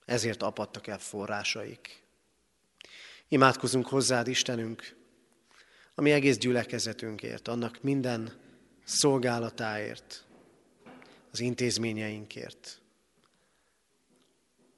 ezért 0.06 0.44
apadtak 0.44 0.88
el 0.88 1.00
forrásaik. 1.00 2.04
Imádkozunk 3.28 3.88
hozzád, 3.88 4.28
Istenünk, 4.28 4.96
a 5.96 6.02
mi 6.02 6.12
egész 6.12 6.38
gyülekezetünkért, 6.38 7.48
annak 7.48 7.82
minden 7.82 8.34
szolgálatáért, 8.84 10.26
az 11.32 11.40
intézményeinkért, 11.40 12.82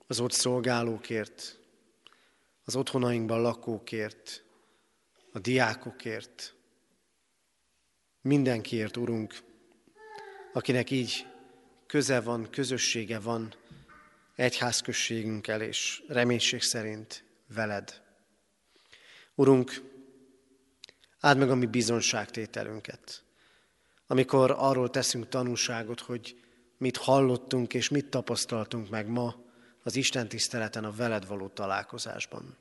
az 0.07 0.19
ott 0.19 0.31
szolgálókért, 0.31 1.59
az 2.63 2.75
otthonainkban 2.75 3.41
lakókért, 3.41 4.43
a 5.31 5.39
diákokért, 5.39 6.55
mindenkiért, 8.21 8.97
Urunk, 8.97 9.50
akinek 10.53 10.91
így 10.91 11.25
köze 11.85 12.21
van, 12.21 12.49
közössége 12.49 13.19
van 13.19 13.55
egyházközségünkkel, 14.35 15.61
és 15.61 16.03
reménység 16.07 16.61
szerint 16.61 17.23
veled. 17.53 18.01
Urunk, 19.35 19.81
áld 21.19 21.37
meg 21.37 21.49
a 21.49 21.55
mi 21.55 21.65
bizonságtételünket, 21.65 23.23
amikor 24.07 24.55
arról 24.57 24.89
teszünk 24.89 25.29
tanúságot, 25.29 25.99
hogy 25.99 26.39
mit 26.77 26.97
hallottunk 26.97 27.73
és 27.73 27.89
mit 27.89 28.09
tapasztaltunk 28.09 28.89
meg 28.89 29.07
ma 29.07 29.35
az 29.83 29.95
Isten 29.95 30.27
tiszteleten 30.27 30.83
a 30.83 30.91
veled 30.91 31.27
való 31.27 31.47
találkozásban. 31.47 32.57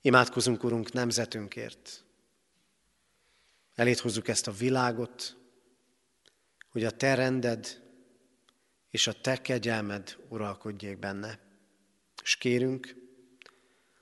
Imádkozunk, 0.00 0.64
Urunk, 0.64 0.92
nemzetünkért. 0.92 2.04
Elét 3.74 3.98
hozzuk 3.98 4.28
ezt 4.28 4.46
a 4.46 4.52
világot, 4.52 5.36
hogy 6.74 6.84
a 6.84 6.90
te 6.90 7.14
rended 7.14 7.82
és 8.90 9.06
a 9.06 9.20
te 9.20 9.40
kegyelmed 9.40 10.16
uralkodjék 10.28 10.98
benne. 10.98 11.38
És 12.22 12.36
kérünk, 12.36 12.94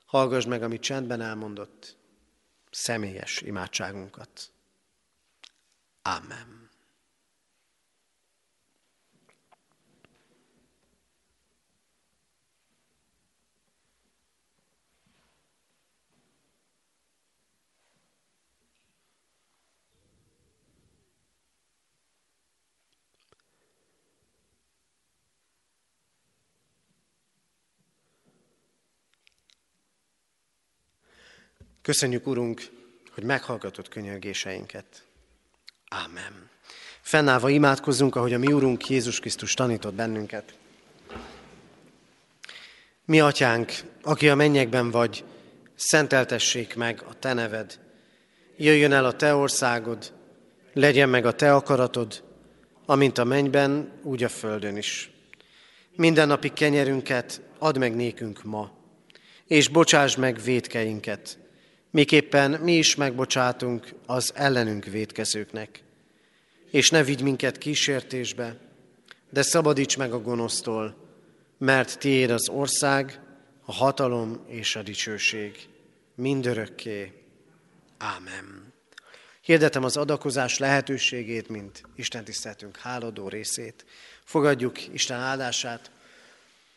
hallgass 0.05 0.45
meg, 0.45 0.63
amit 0.63 0.81
csendben 0.81 1.21
elmondott, 1.21 1.97
személyes 2.71 3.41
imádságunkat. 3.41 4.51
Amen. 6.01 6.62
Köszönjük, 31.83 32.27
Urunk, 32.27 32.61
hogy 33.13 33.23
meghallgatott 33.23 33.87
könyörgéseinket. 33.87 34.85
Ámen. 35.89 36.49
Fennállva 37.01 37.49
imádkozzunk, 37.49 38.15
ahogy 38.15 38.33
a 38.33 38.37
mi 38.37 38.53
Urunk 38.53 38.89
Jézus 38.89 39.19
Krisztus 39.19 39.53
tanított 39.53 39.93
bennünket. 39.93 40.53
Mi, 43.05 43.19
Atyánk, 43.19 43.71
aki 44.01 44.29
a 44.29 44.35
mennyekben 44.35 44.91
vagy, 44.91 45.23
szenteltessék 45.75 46.75
meg 46.75 47.03
a 47.09 47.19
Te 47.19 47.33
neved. 47.33 47.79
Jöjjön 48.57 48.91
el 48.91 49.05
a 49.05 49.15
Te 49.15 49.35
országod, 49.35 50.13
legyen 50.73 51.09
meg 51.09 51.25
a 51.25 51.35
Te 51.35 51.53
akaratod, 51.53 52.23
amint 52.85 53.17
a 53.17 53.23
mennyben, 53.23 53.91
úgy 54.03 54.23
a 54.23 54.29
földön 54.29 54.77
is. 54.77 55.11
Minden 55.95 56.27
napi 56.27 56.49
kenyerünket 56.49 57.41
add 57.59 57.79
meg 57.79 57.95
nékünk 57.95 58.43
ma, 58.43 58.71
és 59.47 59.67
bocsáss 59.67 60.15
meg 60.15 60.41
védkeinket, 60.41 61.41
miképpen 61.93 62.51
mi 62.51 62.77
is 62.77 62.95
megbocsátunk 62.95 63.93
az 64.05 64.31
ellenünk 64.35 64.85
védkezőknek. 64.85 65.83
És 66.71 66.89
ne 66.89 67.03
vigy 67.03 67.21
minket 67.21 67.57
kísértésbe, 67.57 68.57
de 69.29 69.41
szabadíts 69.41 69.97
meg 69.97 70.13
a 70.13 70.21
gonosztól, 70.21 70.95
mert 71.57 71.99
tiéd 71.99 72.29
az 72.29 72.49
ország, 72.49 73.19
a 73.65 73.71
hatalom 73.71 74.43
és 74.47 74.75
a 74.75 74.81
dicsőség 74.81 75.67
mindörökké. 76.15 77.11
Ámen. 77.97 78.73
Hirdetem 79.41 79.83
az 79.83 79.97
adakozás 79.97 80.57
lehetőségét, 80.57 81.49
mint 81.49 81.83
Isten 81.95 82.23
tiszteltünk 82.23 82.77
háladó 82.77 83.27
részét. 83.27 83.85
Fogadjuk 84.23 84.93
Isten 84.93 85.19
áldását. 85.19 85.91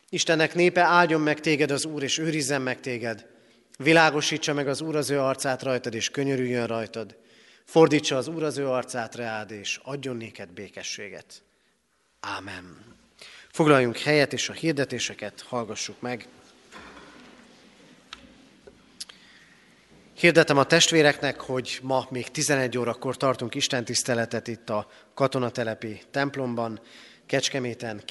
Istennek 0.09 0.55
népe 0.55 0.81
áldjon 0.81 1.21
meg 1.21 1.41
téged 1.41 1.71
az 1.71 1.85
Úr, 1.85 2.03
és 2.03 2.19
őrizzen 2.19 2.63
meg 2.63 2.81
téged. 2.81 3.35
Világosítsa 3.77 4.53
meg 4.53 4.69
az 4.69 4.81
Úr 4.81 4.97
az 4.97 5.11
ő 5.11 5.21
arcát 5.21 5.63
rajtad, 5.63 5.95
és 5.95 6.11
könyörüljön 6.11 6.67
rajtad. 6.67 7.17
Fordítsa 7.65 8.17
az 8.17 8.29
Úr 8.29 8.43
az 8.43 8.59
ő 8.59 8.69
arcát 8.69 9.15
reád, 9.15 9.51
és 9.51 9.81
adjon 9.83 10.17
néked 10.17 10.49
békességet. 10.49 11.43
Ámen. 12.21 12.95
Foglaljunk 13.53 13.99
helyet, 13.99 14.33
és 14.33 14.49
a 14.49 14.53
hirdetéseket 14.53 15.41
hallgassuk 15.41 16.01
meg. 16.01 16.29
Hirdetem 20.15 20.59
a 20.59 20.65
testvéreknek, 20.65 21.41
hogy 21.41 21.79
ma 21.83 22.07
még 22.11 22.29
11 22.29 22.79
órakor 22.79 23.17
tartunk 23.17 23.55
Isten 23.55 23.85
tiszteletet 23.85 24.49
itt 24.49 24.71
a 24.71 24.89
katonatelepi 25.15 26.01
templomban. 26.11 26.81
Kecskeméten 27.27 28.03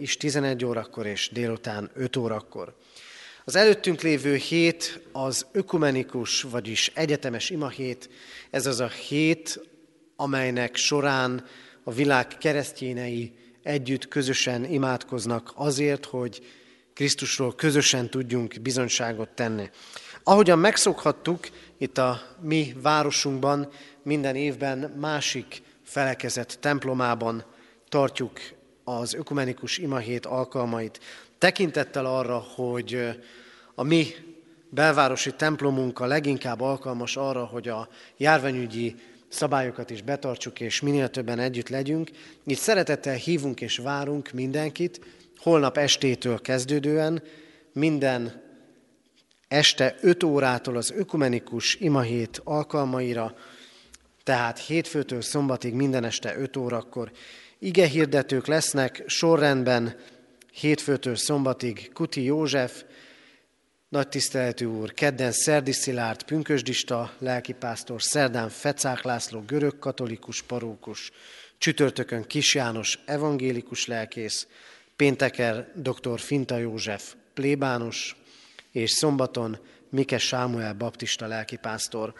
is 0.00 0.16
11 0.16 0.64
órakor 0.64 1.06
és 1.06 1.28
délután 1.32 1.90
5 1.94 2.16
órakor. 2.16 2.76
Az 3.48 3.56
előttünk 3.56 4.00
lévő 4.00 4.34
hét 4.34 5.00
az 5.12 5.46
ökumenikus, 5.52 6.42
vagyis 6.42 6.90
egyetemes 6.94 7.50
imahét. 7.50 8.08
Ez 8.50 8.66
az 8.66 8.80
a 8.80 8.88
hét, 8.88 9.60
amelynek 10.16 10.76
során 10.76 11.44
a 11.84 11.92
világ 11.92 12.26
keresztjénei 12.26 13.32
együtt 13.62 14.08
közösen 14.08 14.64
imádkoznak 14.64 15.52
azért, 15.54 16.04
hogy 16.04 16.42
Krisztusról 16.94 17.54
közösen 17.54 18.10
tudjunk 18.10 18.60
bizonyságot 18.62 19.28
tenni. 19.28 19.70
Ahogyan 20.22 20.58
megszokhattuk, 20.58 21.48
itt 21.78 21.98
a 21.98 22.20
mi 22.40 22.74
városunkban 22.82 23.72
minden 24.02 24.36
évben 24.36 24.78
másik 24.78 25.62
felekezet 25.84 26.58
templomában 26.60 27.44
tartjuk 27.88 28.40
az 28.84 29.14
ökumenikus 29.14 29.78
imahét 29.78 30.26
alkalmait, 30.26 31.00
tekintettel 31.38 32.06
arra, 32.06 32.38
hogy 32.38 33.18
a 33.74 33.82
mi 33.82 34.06
belvárosi 34.70 35.32
templomunk 35.34 36.00
a 36.00 36.06
leginkább 36.06 36.60
alkalmas 36.60 37.16
arra, 37.16 37.44
hogy 37.44 37.68
a 37.68 37.88
járványügyi 38.16 38.94
szabályokat 39.28 39.90
is 39.90 40.02
betartsuk, 40.02 40.60
és 40.60 40.80
minél 40.80 41.08
többen 41.08 41.38
együtt 41.38 41.68
legyünk. 41.68 42.10
Itt 42.46 42.58
szeretettel 42.58 43.14
hívunk 43.14 43.60
és 43.60 43.76
várunk 43.76 44.30
mindenkit, 44.30 45.00
holnap 45.36 45.76
estétől 45.76 46.40
kezdődően, 46.40 47.22
minden 47.72 48.42
este 49.48 49.96
5 50.00 50.22
órától 50.22 50.76
az 50.76 50.92
ökumenikus 50.96 51.74
imahét 51.74 52.40
alkalmaira, 52.44 53.34
tehát 54.24 54.58
hétfőtől 54.58 55.22
szombatig 55.22 55.74
minden 55.74 56.04
este 56.04 56.38
5 56.38 56.56
órakor. 56.56 57.10
Ige 57.58 57.86
hirdetők 57.86 58.46
lesznek 58.46 59.02
sorrendben 59.06 59.96
hétfőtől 60.60 61.16
szombatig 61.16 61.90
Kuti 61.92 62.22
József, 62.22 62.84
nagy 63.88 64.08
tiszteletű 64.08 64.64
úr, 64.64 64.92
kedden 64.94 65.32
Szerdi 65.32 65.72
Szilárd, 65.72 66.22
pünkösdista, 66.22 67.12
lelkipásztor, 67.18 68.02
szerdán 68.02 68.48
Fecák 68.48 69.02
László, 69.02 69.40
görög 69.40 69.78
katolikus 69.78 70.42
parókus, 70.42 71.10
csütörtökön 71.58 72.22
Kis 72.22 72.54
János, 72.54 72.98
evangélikus 73.04 73.86
lelkész, 73.86 74.46
pénteker 74.96 75.72
dr. 75.74 76.20
Finta 76.20 76.56
József, 76.56 77.14
plébános, 77.34 78.16
és 78.72 78.90
szombaton 78.90 79.58
Mikes 79.90 80.26
Sámuel 80.26 80.74
baptista 80.74 81.26
lelkipásztor. 81.26 82.14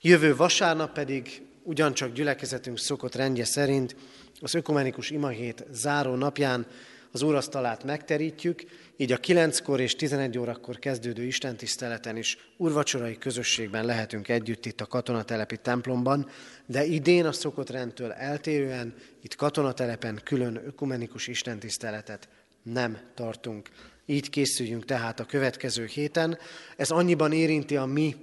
Jövő 0.00 0.36
vasárnap 0.36 0.92
pedig 0.92 1.42
ugyancsak 1.62 2.12
gyülekezetünk 2.12 2.78
szokott 2.78 3.14
rendje 3.14 3.44
szerint 3.44 3.96
az 4.40 4.54
ökumenikus 4.54 5.10
imahét 5.10 5.64
záró 5.70 6.14
napján 6.14 6.66
az 7.12 7.22
úrasztalát 7.22 7.84
megterítjük, 7.84 8.62
így 8.96 9.12
a 9.12 9.18
9-kor 9.18 9.80
és 9.80 9.96
11 9.96 10.38
órakor 10.38 10.78
kezdődő 10.78 11.24
istentiszteleten 11.24 12.16
is 12.16 12.38
urvacsorai 12.56 13.18
közösségben 13.18 13.84
lehetünk 13.84 14.28
együtt 14.28 14.66
itt 14.66 14.80
a 14.80 14.86
katonatelepi 14.86 15.56
templomban, 15.56 16.28
de 16.66 16.84
idén 16.84 17.24
a 17.24 17.32
szokott 17.32 17.70
rendtől 17.70 18.12
eltérően 18.12 18.94
itt 19.22 19.34
katonatelepen 19.34 20.20
külön 20.24 20.60
ökumenikus 20.66 21.26
istentiszteletet 21.26 22.28
nem 22.62 22.98
tartunk. 23.14 23.68
Így 24.06 24.30
készüljünk 24.30 24.84
tehát 24.84 25.20
a 25.20 25.24
következő 25.24 25.84
héten. 25.84 26.38
Ez 26.76 26.90
annyiban 26.90 27.32
érinti 27.32 27.76
a 27.76 27.84
mi 27.84 28.16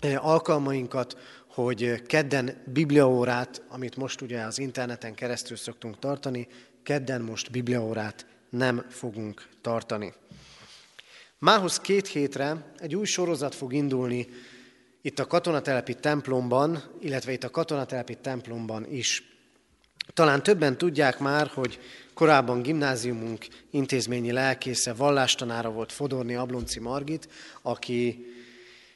eh, 0.00 0.26
alkalmainkat, 0.26 1.16
hogy 1.46 2.02
kedden 2.02 2.62
bibliaórát, 2.72 3.62
amit 3.68 3.96
most 3.96 4.20
ugye 4.20 4.40
az 4.40 4.58
interneten 4.58 5.14
keresztül 5.14 5.56
szoktunk 5.56 5.98
tartani, 5.98 6.48
kedden 6.88 7.20
most 7.20 7.50
bibliaórát 7.50 8.26
nem 8.50 8.84
fogunk 8.88 9.48
tartani. 9.60 10.12
Mához 11.38 11.80
két 11.80 12.06
hétre 12.08 12.72
egy 12.78 12.94
új 12.94 13.04
sorozat 13.04 13.54
fog 13.54 13.72
indulni 13.72 14.26
itt 15.02 15.18
a 15.18 15.26
katonatelepi 15.26 15.94
templomban, 15.94 16.82
illetve 17.00 17.32
itt 17.32 17.44
a 17.44 17.50
katonatelepi 17.50 18.14
templomban 18.14 18.86
is. 18.90 19.22
Talán 20.14 20.42
többen 20.42 20.78
tudják 20.78 21.18
már, 21.18 21.46
hogy 21.46 21.80
korábban 22.14 22.62
gimnáziumunk 22.62 23.46
intézményi 23.70 24.32
lelkésze, 24.32 24.92
vallástanára 24.92 25.70
volt 25.70 25.92
Fodorni 25.92 26.34
Ablonci 26.34 26.80
Margit, 26.80 27.28
aki 27.62 28.26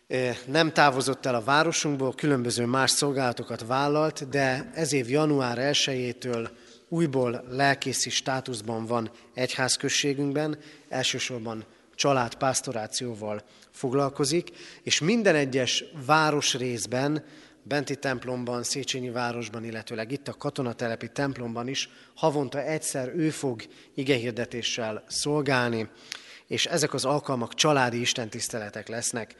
eh, 0.06 0.38
nem 0.46 0.72
távozott 0.72 1.26
el 1.26 1.34
a 1.34 1.44
városunkból, 1.44 2.14
különböző 2.14 2.64
más 2.64 2.90
szolgálatokat 2.90 3.66
vállalt, 3.66 4.28
de 4.28 4.70
ez 4.74 4.92
év 4.92 5.10
január 5.10 5.58
1-től 5.60 6.48
újból 6.92 7.44
lelkészi 7.50 8.10
státuszban 8.10 8.86
van 8.86 9.10
egyházközségünkben, 9.34 10.58
elsősorban 10.88 11.64
családpásztorációval 11.94 13.42
foglalkozik, 13.70 14.50
és 14.82 15.00
minden 15.00 15.34
egyes 15.34 15.84
városrészben, 16.06 17.24
Benti 17.64 17.96
templomban, 17.96 18.62
Széchenyi 18.62 19.10
városban, 19.10 19.64
illetőleg 19.64 20.12
itt 20.12 20.28
a 20.28 20.34
katonatelepi 20.34 21.08
templomban 21.08 21.68
is 21.68 21.88
havonta 22.14 22.62
egyszer 22.62 23.12
ő 23.14 23.30
fog 23.30 23.62
igehirdetéssel 23.94 25.04
szolgálni, 25.08 25.88
és 26.46 26.66
ezek 26.66 26.94
az 26.94 27.04
alkalmak 27.04 27.54
családi 27.54 28.00
istentiszteletek 28.00 28.88
lesznek. 28.88 29.34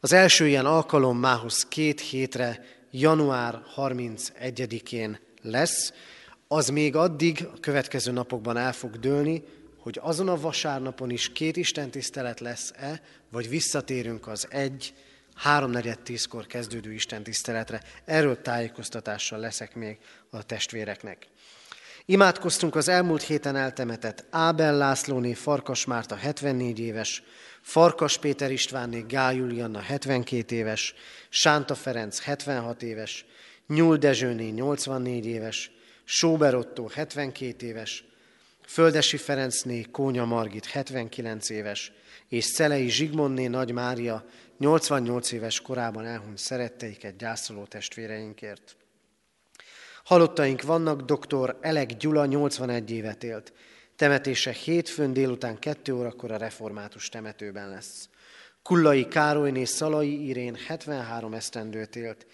Az 0.00 0.12
első 0.12 0.46
ilyen 0.46 0.66
alkalom 0.66 1.18
mához 1.18 1.66
két 1.68 2.00
hétre, 2.00 2.64
január 2.90 3.62
31-én 3.76 5.18
lesz, 5.42 5.92
az 6.48 6.68
még 6.68 6.96
addig 6.96 7.48
a 7.54 7.60
következő 7.60 8.12
napokban 8.12 8.56
el 8.56 8.72
fog 8.72 8.98
dőlni, 8.98 9.42
hogy 9.78 9.98
azon 10.02 10.28
a 10.28 10.40
vasárnapon 10.40 11.10
is 11.10 11.32
két 11.32 11.56
Isten 11.56 11.90
tisztelet 11.90 12.40
lesz-e, 12.40 13.02
vagy 13.30 13.48
visszatérünk 13.48 14.26
az 14.26 14.46
egy, 14.50 14.94
háromnegyed 15.34 15.98
tízkor 15.98 16.46
kezdődő 16.46 16.92
Isten 16.92 17.22
tiszteletre. 17.22 17.82
Erről 18.04 18.42
tájékoztatással 18.42 19.38
leszek 19.38 19.74
még 19.74 19.98
a 20.30 20.42
testvéreknek. 20.42 21.26
Imádkoztunk 22.04 22.74
az 22.74 22.88
elmúlt 22.88 23.22
héten 23.22 23.56
eltemetett 23.56 24.24
Ábel 24.30 24.76
Lászlóné 24.76 25.32
Farkas 25.32 25.84
Márta 25.84 26.14
74 26.14 26.78
éves, 26.78 27.22
Farkas 27.60 28.18
Péter 28.18 28.50
Istvánné 28.50 29.04
Gál 29.08 29.34
Julianna 29.34 29.80
72 29.80 30.54
éves, 30.56 30.94
Sánta 31.28 31.74
Ferenc 31.74 32.20
76 32.20 32.82
éves, 32.82 33.24
Nyúl 33.66 33.96
Dezsőné 33.96 34.48
84 34.48 35.26
éves, 35.26 35.70
Sóber 36.10 36.54
Otto 36.54 36.86
72 36.86 37.66
éves, 37.66 38.04
Földesi 38.66 39.16
Ferencné 39.16 39.82
Kónya 39.90 40.24
Margit 40.24 40.66
79 40.66 41.50
éves, 41.50 41.92
és 42.28 42.44
Szelei 42.44 42.88
Zsigmondné 42.90 43.46
Nagy 43.46 43.72
Mária 43.72 44.24
88 44.58 45.32
éves 45.32 45.60
korában 45.60 46.04
elhunyt 46.04 46.38
szeretteiket 46.38 47.16
gyászoló 47.16 47.64
testvéreinkért. 47.64 48.76
Halottaink 50.04 50.62
vannak, 50.62 51.02
dr. 51.02 51.56
Elek 51.60 51.96
Gyula 51.96 52.26
81 52.26 52.90
évet 52.90 53.24
élt. 53.24 53.52
Temetése 53.96 54.52
hétfőn 54.52 55.12
délután 55.12 55.58
2 55.58 55.94
órakor 55.94 56.32
a 56.32 56.36
református 56.36 57.08
temetőben 57.08 57.68
lesz. 57.68 58.08
Kullai 58.62 59.08
Károlyné 59.08 59.64
Szalai 59.64 60.28
Irén 60.28 60.54
73 60.66 61.34
esztendőt 61.34 61.96
élt. 61.96 62.26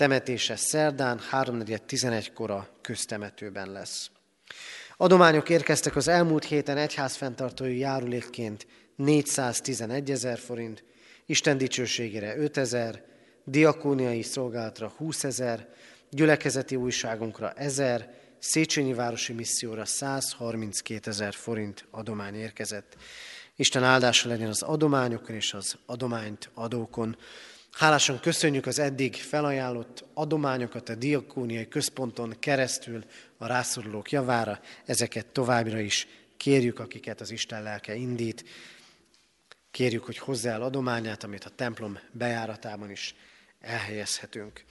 Temetése 0.00 0.56
szerdán 0.56 1.20
3.11 1.32 2.26
kora 2.34 2.68
köztemetőben 2.80 3.72
lesz. 3.72 4.10
Adományok 4.96 5.48
érkeztek 5.48 5.96
az 5.96 6.08
elmúlt 6.08 6.44
héten 6.44 6.76
egyházfenntartói 6.76 7.78
járulékként 7.78 8.66
411 8.96 10.10
ezer 10.10 10.38
forint, 10.38 10.84
Isten 11.26 11.58
dicsőségére 11.58 12.36
5 12.36 12.56
ezer, 12.56 13.04
diakóniai 13.44 14.22
szolgálatra 14.22 14.92
20 14.96 15.24
ezer, 15.24 15.68
gyülekezeti 16.10 16.76
újságunkra 16.76 17.52
1000, 17.52 18.10
Széchenyi 18.38 18.94
Városi 18.94 19.32
Misszióra 19.32 19.84
132 19.84 21.10
ezer 21.10 21.34
forint 21.34 21.86
adomány 21.90 22.34
érkezett. 22.34 22.96
Isten 23.56 23.84
áldása 23.84 24.28
legyen 24.28 24.48
az 24.48 24.62
adományokon 24.62 25.36
és 25.36 25.54
az 25.54 25.76
adományt 25.86 26.50
adókon. 26.54 27.16
Hálásan 27.72 28.20
köszönjük 28.20 28.66
az 28.66 28.78
eddig 28.78 29.14
felajánlott 29.14 30.04
adományokat 30.14 30.88
a 30.88 30.94
diakóniai 30.94 31.68
központon 31.68 32.34
keresztül 32.38 33.04
a 33.38 33.46
rászorulók 33.46 34.10
javára. 34.10 34.60
Ezeket 34.84 35.26
továbbra 35.26 35.80
is 35.80 36.06
kérjük, 36.36 36.78
akiket 36.78 37.20
az 37.20 37.30
Isten 37.30 37.62
lelke 37.62 37.94
indít. 37.94 38.44
Kérjük, 39.70 40.04
hogy 40.04 40.18
hozzá 40.18 40.52
el 40.52 40.62
adományát, 40.62 41.24
amit 41.24 41.44
a 41.44 41.50
templom 41.50 41.98
bejáratában 42.12 42.90
is 42.90 43.14
elhelyezhetünk. 43.60 44.64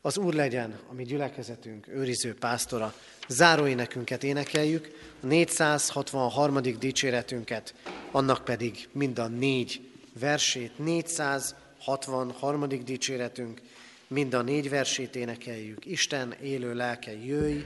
Az 0.00 0.18
Úr 0.18 0.34
legyen 0.34 0.78
a 0.88 0.92
mi 0.92 1.04
gyülekezetünk 1.04 1.88
őriző 1.88 2.34
pásztora. 2.34 2.94
Záróénekünket 3.28 4.24
énekeljük, 4.24 4.90
a 5.22 5.26
463. 5.26 6.60
dicséretünket, 6.62 7.74
annak 8.10 8.44
pedig 8.44 8.88
mind 8.92 9.18
a 9.18 9.26
négy 9.26 9.90
versét, 10.18 10.78
400 10.78 11.54
63. 11.86 12.68
dicséretünk, 12.84 13.60
mind 14.06 14.34
a 14.34 14.42
négy 14.42 14.68
versét 14.68 15.16
énekeljük. 15.16 15.84
Isten 15.84 16.32
élő 16.42 16.74
lelke, 16.74 17.24
jöjj, 17.24 17.60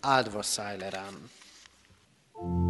áldva 0.00 0.42
száj 0.42 0.78
le 0.78 0.88
rám. 0.88 1.30
thank 2.38 2.60
you 2.60 2.65